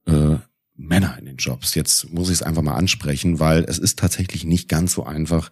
äh, 0.05 0.37
Männer 0.75 1.17
in 1.17 1.25
den 1.25 1.37
Jobs. 1.37 1.75
Jetzt 1.75 2.11
muss 2.11 2.29
ich 2.29 2.35
es 2.35 2.43
einfach 2.43 2.61
mal 2.61 2.75
ansprechen, 2.75 3.39
weil 3.39 3.63
es 3.63 3.79
ist 3.79 3.99
tatsächlich 3.99 4.43
nicht 4.45 4.69
ganz 4.69 4.93
so 4.93 5.03
einfach, 5.03 5.51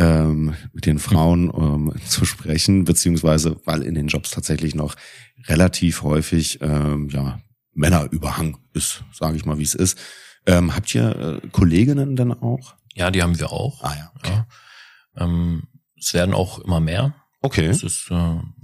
ähm, 0.00 0.54
mit 0.72 0.86
den 0.86 0.98
Frauen 0.98 1.52
ähm, 1.54 1.92
zu 2.06 2.24
sprechen, 2.24 2.84
beziehungsweise 2.84 3.60
weil 3.66 3.82
in 3.82 3.94
den 3.94 4.06
Jobs 4.06 4.30
tatsächlich 4.30 4.74
noch 4.74 4.96
relativ 5.46 6.02
häufig 6.02 6.58
ähm, 6.62 7.10
ja 7.10 7.40
Männerüberhang 7.74 8.58
ist, 8.72 9.04
sage 9.12 9.36
ich 9.36 9.44
mal, 9.44 9.58
wie 9.58 9.62
es 9.62 9.74
ist. 9.74 9.98
Ähm, 10.46 10.74
habt 10.74 10.94
ihr 10.94 11.40
äh, 11.44 11.48
Kolleginnen 11.48 12.16
denn 12.16 12.32
auch? 12.32 12.74
Ja, 12.94 13.10
die 13.10 13.22
haben 13.22 13.38
wir 13.38 13.52
auch. 13.52 13.84
Ah 13.84 13.94
ja. 13.94 14.12
Okay. 14.16 14.32
ja. 14.32 14.46
Ähm, 15.16 15.64
es 15.98 16.14
werden 16.14 16.34
auch 16.34 16.58
immer 16.60 16.80
mehr. 16.80 17.14
Okay. 17.42 17.68
Das 17.68 17.82
ist 17.82 18.10
äh, 18.10 18.14
ein 18.14 18.54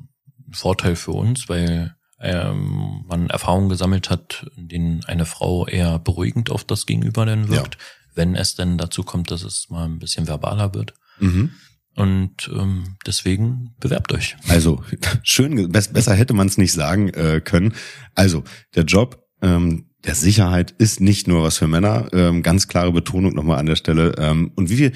Vorteil 0.53 0.97
für 0.97 1.13
uns, 1.13 1.49
weil 1.51 1.95
ähm, 2.19 3.05
man 3.07 3.29
Erfahrungen 3.29 3.69
gesammelt 3.69 4.09
hat, 4.09 4.47
in 4.57 4.69
denen 4.69 5.05
eine 5.05 5.27
Frau 5.27 5.67
eher 5.67 5.99
beruhigend 5.99 6.51
auf 6.51 6.65
das 6.65 6.87
Gegenüber 6.87 7.27
dann 7.27 7.49
wirkt, 7.49 7.75
ja. 7.75 7.81
wenn 8.15 8.35
es 8.35 8.55
denn 8.55 8.79
dazu 8.79 9.03
kommt, 9.03 9.31
dass 9.31 9.43
es 9.43 9.69
mal 9.69 9.85
ein 9.85 9.99
bisschen 9.99 10.27
verbaler 10.27 10.73
wird. 10.73 10.95
Mhm. 11.19 11.51
Und 11.95 12.51
ähm, 12.53 12.97
deswegen 13.07 13.75
bewerbt 13.81 14.13
euch. 14.13 14.37
Also 14.49 14.83
schön, 15.23 15.71
besser 15.73 16.15
hätte 16.15 16.35
man 16.35 16.47
es 16.47 16.59
nicht 16.59 16.73
sagen 16.73 17.09
äh, 17.09 17.41
können. 17.43 17.75
Also 18.15 18.45
der 18.75 18.85
Job 18.85 19.27
ähm, 19.41 19.91
der 20.05 20.15
Sicherheit 20.15 20.73
ist 20.79 21.01
nicht 21.01 21.27
nur 21.27 21.43
was 21.43 21.59
für 21.59 21.67
Männer. 21.67 22.09
Ähm, 22.13 22.43
ganz 22.43 22.69
klare 22.69 22.93
Betonung 22.93 23.35
nochmal 23.35 23.59
an 23.59 23.67
der 23.67 23.77
Stelle. 23.77 24.15
Ähm, 24.19 24.53
und 24.55 24.71
wie 24.71 24.77
viel? 24.77 24.93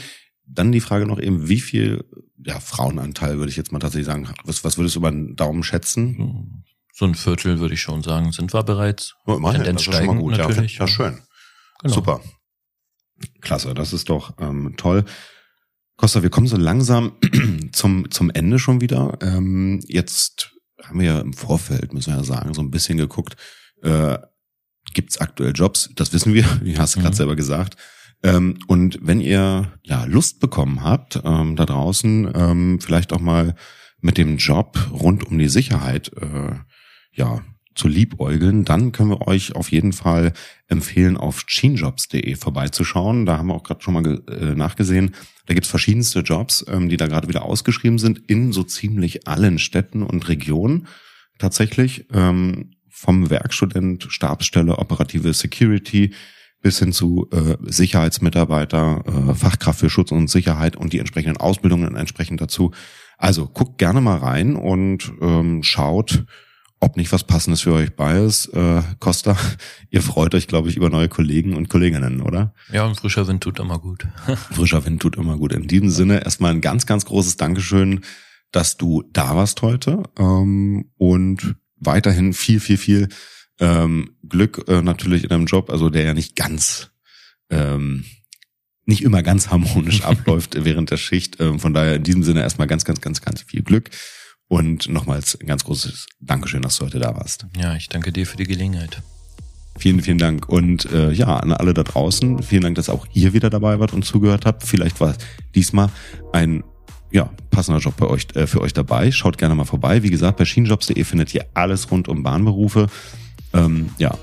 Dann 0.47 0.73
die 0.73 0.81
Frage 0.81 1.07
noch 1.07 1.21
eben, 1.21 1.49
wie 1.49 1.61
viel 1.61 2.05
ja, 2.45 2.59
Frauenanteil 2.59 3.39
würde 3.39 3.51
ich 3.51 3.57
jetzt 3.57 3.71
mal 3.71 3.79
tatsächlich 3.79 4.07
sagen. 4.07 4.29
Was, 4.45 4.65
was 4.65 4.79
würdest 4.79 4.97
du 4.97 5.01
über 5.01 5.11
den 5.11 5.37
Daumen 5.37 5.63
schätzen? 5.63 6.65
So 6.93 7.05
ein 7.05 7.15
Viertel 7.15 7.61
würde 7.61 7.75
ich 7.75 7.81
schon 7.81 8.03
sagen, 8.03 8.33
sind 8.33 8.53
wir 8.53 8.63
bereits. 8.65 9.15
Oh, 9.27 9.35
immerhin, 9.35 9.63
Tendenz 9.63 9.85
das 9.85 9.95
ist 9.95 9.99
schon 9.99 10.07
mal 10.07 10.21
gut. 10.21 10.37
Natürlich. 10.37 10.75
Ja, 10.79 10.87
ja 10.87 10.89
schön. 10.89 11.19
Genau. 11.83 11.95
Super. 11.95 12.21
Klasse, 13.41 13.75
das 13.75 13.93
ist 13.93 14.09
doch 14.09 14.35
ähm, 14.41 14.75
toll. 14.77 15.05
Costa, 16.01 16.23
wir 16.23 16.31
kommen 16.31 16.47
so 16.47 16.57
langsam 16.57 17.13
zum, 17.73 18.11
zum 18.11 18.31
Ende 18.31 18.59
schon 18.59 18.81
wieder. 18.81 19.19
Ähm, 19.21 19.81
jetzt 19.87 20.57
haben 20.83 20.99
wir 20.99 21.07
ja 21.07 21.21
im 21.21 21.35
Vorfeld, 21.35 21.93
müssen 21.93 22.15
wir 22.15 22.17
ja 22.17 22.25
sagen, 22.25 22.55
so 22.55 22.63
ein 22.63 22.71
bisschen 22.71 22.97
geguckt, 22.97 23.37
äh, 23.83 24.17
gibt 24.95 25.11
es 25.11 25.21
aktuell 25.21 25.53
Jobs? 25.55 25.91
Das 25.97 26.15
wissen 26.15 26.33
wir, 26.33 26.47
wie 26.63 26.79
hast 26.79 26.97
du 26.97 27.01
gerade 27.01 27.13
mhm. 27.13 27.19
selber 27.19 27.37
gesagt. 27.37 27.77
Ähm, 28.23 28.59
und 28.67 28.99
wenn 29.03 29.21
ihr 29.21 29.75
ja 29.83 30.05
Lust 30.07 30.41
bekommen 30.41 30.83
habt, 30.83 31.21
ähm, 31.23 31.55
da 31.55 31.67
draußen 31.67 32.33
ähm, 32.35 32.81
vielleicht 32.81 33.13
auch 33.13 33.21
mal 33.21 33.55
mit 34.01 34.17
dem 34.17 34.39
Job 34.39 34.79
rund 34.91 35.27
um 35.27 35.37
die 35.37 35.51
Sicherheit 35.51 36.13
äh, 36.17 36.55
ja, 37.13 37.43
zu 37.75 37.89
liebäugeln, 37.89 38.65
dann 38.65 38.93
können 38.93 39.11
wir 39.11 39.27
euch 39.29 39.55
auf 39.55 39.71
jeden 39.71 39.93
Fall 39.93 40.33
empfehlen, 40.69 41.17
auf 41.17 41.45
chinjobs.de 41.47 42.35
vorbeizuschauen. 42.37 43.27
Da 43.27 43.39
haben 43.39 43.49
wir 43.49 43.55
auch 43.55 43.63
gerade 43.63 43.83
schon 43.83 43.95
mal 43.95 44.23
äh, 44.29 44.55
nachgesehen. 44.55 45.15
Da 45.47 45.55
gibt's 45.55 45.69
verschiedenste 45.69 46.21
Jobs, 46.21 46.65
ähm, 46.69 46.89
die 46.89 46.97
da 46.97 47.07
gerade 47.07 47.29
wieder 47.29 47.45
ausgeschrieben 47.45 47.99
sind, 47.99 48.19
in 48.29 48.53
so 48.53 48.63
ziemlich 48.65 49.27
allen 49.29 49.59
Städten 49.59 50.03
und 50.03 50.29
Regionen 50.29 50.89
tatsächlich. 51.39 52.07
Ähm, 52.13 52.73
vom 52.89 53.31
Werkstudent, 53.31 54.07
Stabsstelle, 54.11 54.79
operative 54.79 55.33
Security 55.33 56.13
bis 56.61 56.79
hin 56.79 56.93
zu 56.93 57.29
äh, 57.33 57.57
Sicherheitsmitarbeiter, 57.63 59.05
äh, 59.07 59.35
Fachkraft 59.35 59.81
für 59.81 59.89
Schutz 59.89 60.13
und 60.13 60.29
Sicherheit 60.29 60.77
und 60.77 60.93
die 60.93 60.99
entsprechenden 60.99 61.39
Ausbildungen 61.39 61.97
entsprechend 61.97 62.41
dazu. 62.41 62.73
Also 63.17 63.47
guckt 63.47 63.79
gerne 63.79 64.01
mal 64.01 64.19
rein 64.19 64.57
und 64.57 65.13
ähm, 65.23 65.63
schaut, 65.63 66.25
ob 66.81 66.97
nicht 66.97 67.13
was 67.13 67.25
Passendes 67.25 67.61
für 67.61 67.75
euch 67.75 67.95
bei 67.95 68.19
ist. 68.19 68.47
Äh, 68.49 68.83
Costa, 68.99 69.37
ihr 69.91 70.03
freut 70.03 70.35
euch, 70.35 70.49
glaube 70.49 70.69
ich, 70.69 70.77
über 70.77 70.91
neue 70.91 71.09
Kollegen 71.09 71.55
und 71.55 71.69
Kolleginnen, 71.69 72.23
oder? 72.23 72.55
Ja, 72.73 72.87
und 72.87 72.97
frischer 72.97 73.29
Wind 73.29 73.43
tut 73.43 73.59
immer 73.59 73.79
gut. 73.79 74.07
frischer 74.53 74.85
Wind 74.85 75.03
tut 75.03 75.17
immer 75.17 75.37
gut. 75.37 75.53
In 75.53 75.69
diesem 75.69 75.91
Sinne 75.91 76.25
erstmal 76.25 76.53
ein 76.53 76.63
ganz, 76.63 76.87
ganz 76.87 77.05
großes 77.05 77.37
Dankeschön, 77.37 78.01
dass 78.51 78.77
du 78.77 79.05
da 79.13 79.37
warst 79.37 79.63
heute 79.63 80.03
ähm, 80.19 80.91
und 80.97 81.57
weiterhin 81.77 82.33
viel, 82.33 82.61
viel, 82.61 82.79
viel 82.79 83.09
ähm, 83.61 84.17
Glück 84.27 84.65
äh, 84.69 84.83
natürlich 84.83 85.23
in 85.23 85.29
deinem 85.29 85.47
Job, 85.47 85.71
also 85.71 85.91
der 85.91 86.03
ja 86.03 86.15
nicht 86.15 86.35
ganz 86.35 86.91
ähm, 87.51 88.05
nicht 88.87 89.03
immer 89.03 89.23
ganz 89.23 89.49
harmonisch 89.51 90.03
abläuft 90.05 90.57
während 90.65 90.91
der 90.91 90.97
Schicht. 90.97 91.41
Ähm, 91.41 91.61
von 91.61 91.75
daher 91.75 91.97
in 91.97 92.03
diesem 92.03 92.23
Sinne 92.23 92.41
erstmal 92.41 92.67
ganz, 92.67 92.85
ganz, 92.85 93.01
ganz, 93.01 93.21
ganz 93.21 93.43
viel 93.43 93.63
Glück. 93.63 93.91
Und 94.51 94.89
nochmals 94.89 95.39
ein 95.41 95.47
ganz 95.47 95.63
großes 95.63 96.09
Dankeschön, 96.21 96.61
dass 96.63 96.77
du 96.77 96.85
heute 96.85 96.99
da 96.99 97.15
warst. 97.15 97.47
Ja, 97.57 97.77
ich 97.77 97.89
danke 97.89 98.11
dir 98.11 98.27
für 98.27 98.37
die 98.37 98.47
Gelegenheit. 98.47 99.01
Vielen, 99.79 100.03
vielen 100.03 100.19
Dank. 100.19 100.49
Und 100.49 100.91
äh, 100.91 101.13
ja, 101.13 101.37
an 101.37 101.53
alle 101.53 101.73
da 101.73 101.85
draußen, 101.85 102.43
vielen 102.43 102.63
Dank, 102.63 102.75
dass 102.75 102.89
auch 102.89 103.07
ihr 103.13 103.33
wieder 103.33 103.49
dabei 103.49 103.79
wart 103.79 103.93
und 103.93 104.05
zugehört 104.05 104.47
habt. 104.47 104.65
Vielleicht 104.65 105.01
war 105.01 105.15
diesmal 105.55 105.89
ein 106.33 106.65
ja, 107.13 107.31
passender 107.51 107.79
Job 107.79 107.97
bei 107.97 108.09
euch, 108.09 108.27
äh, 108.35 108.49
für 108.49 108.61
euch 108.61 108.73
dabei. 108.73 109.13
Schaut 109.13 109.39
gerne 109.39 109.55
mal 109.55 109.67
vorbei. 109.67 110.03
Wie 110.03 110.11
gesagt, 110.11 110.39
bei 110.39 110.45
schienenjobs.de 110.45 111.05
findet 111.05 111.33
ihr 111.33 111.47
alles 111.55 111.89
rund 111.93 112.09
um 112.09 112.25
Bahnberufe. 112.25 112.89
Ähm, 113.53 113.91
ja, 113.99 114.19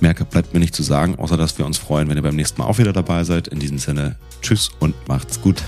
mehr 0.00 0.14
bleibt 0.14 0.54
mir 0.54 0.60
nicht 0.60 0.76
zu 0.76 0.84
sagen, 0.84 1.16
außer 1.16 1.36
dass 1.36 1.58
wir 1.58 1.66
uns 1.66 1.76
freuen, 1.76 2.08
wenn 2.08 2.16
ihr 2.16 2.22
beim 2.22 2.36
nächsten 2.36 2.62
Mal 2.62 2.68
auch 2.68 2.78
wieder 2.78 2.92
dabei 2.92 3.24
seid. 3.24 3.48
In 3.48 3.58
diesem 3.58 3.78
Sinne, 3.78 4.14
tschüss 4.42 4.70
und 4.78 4.94
macht's 5.08 5.40
gut. 5.40 5.60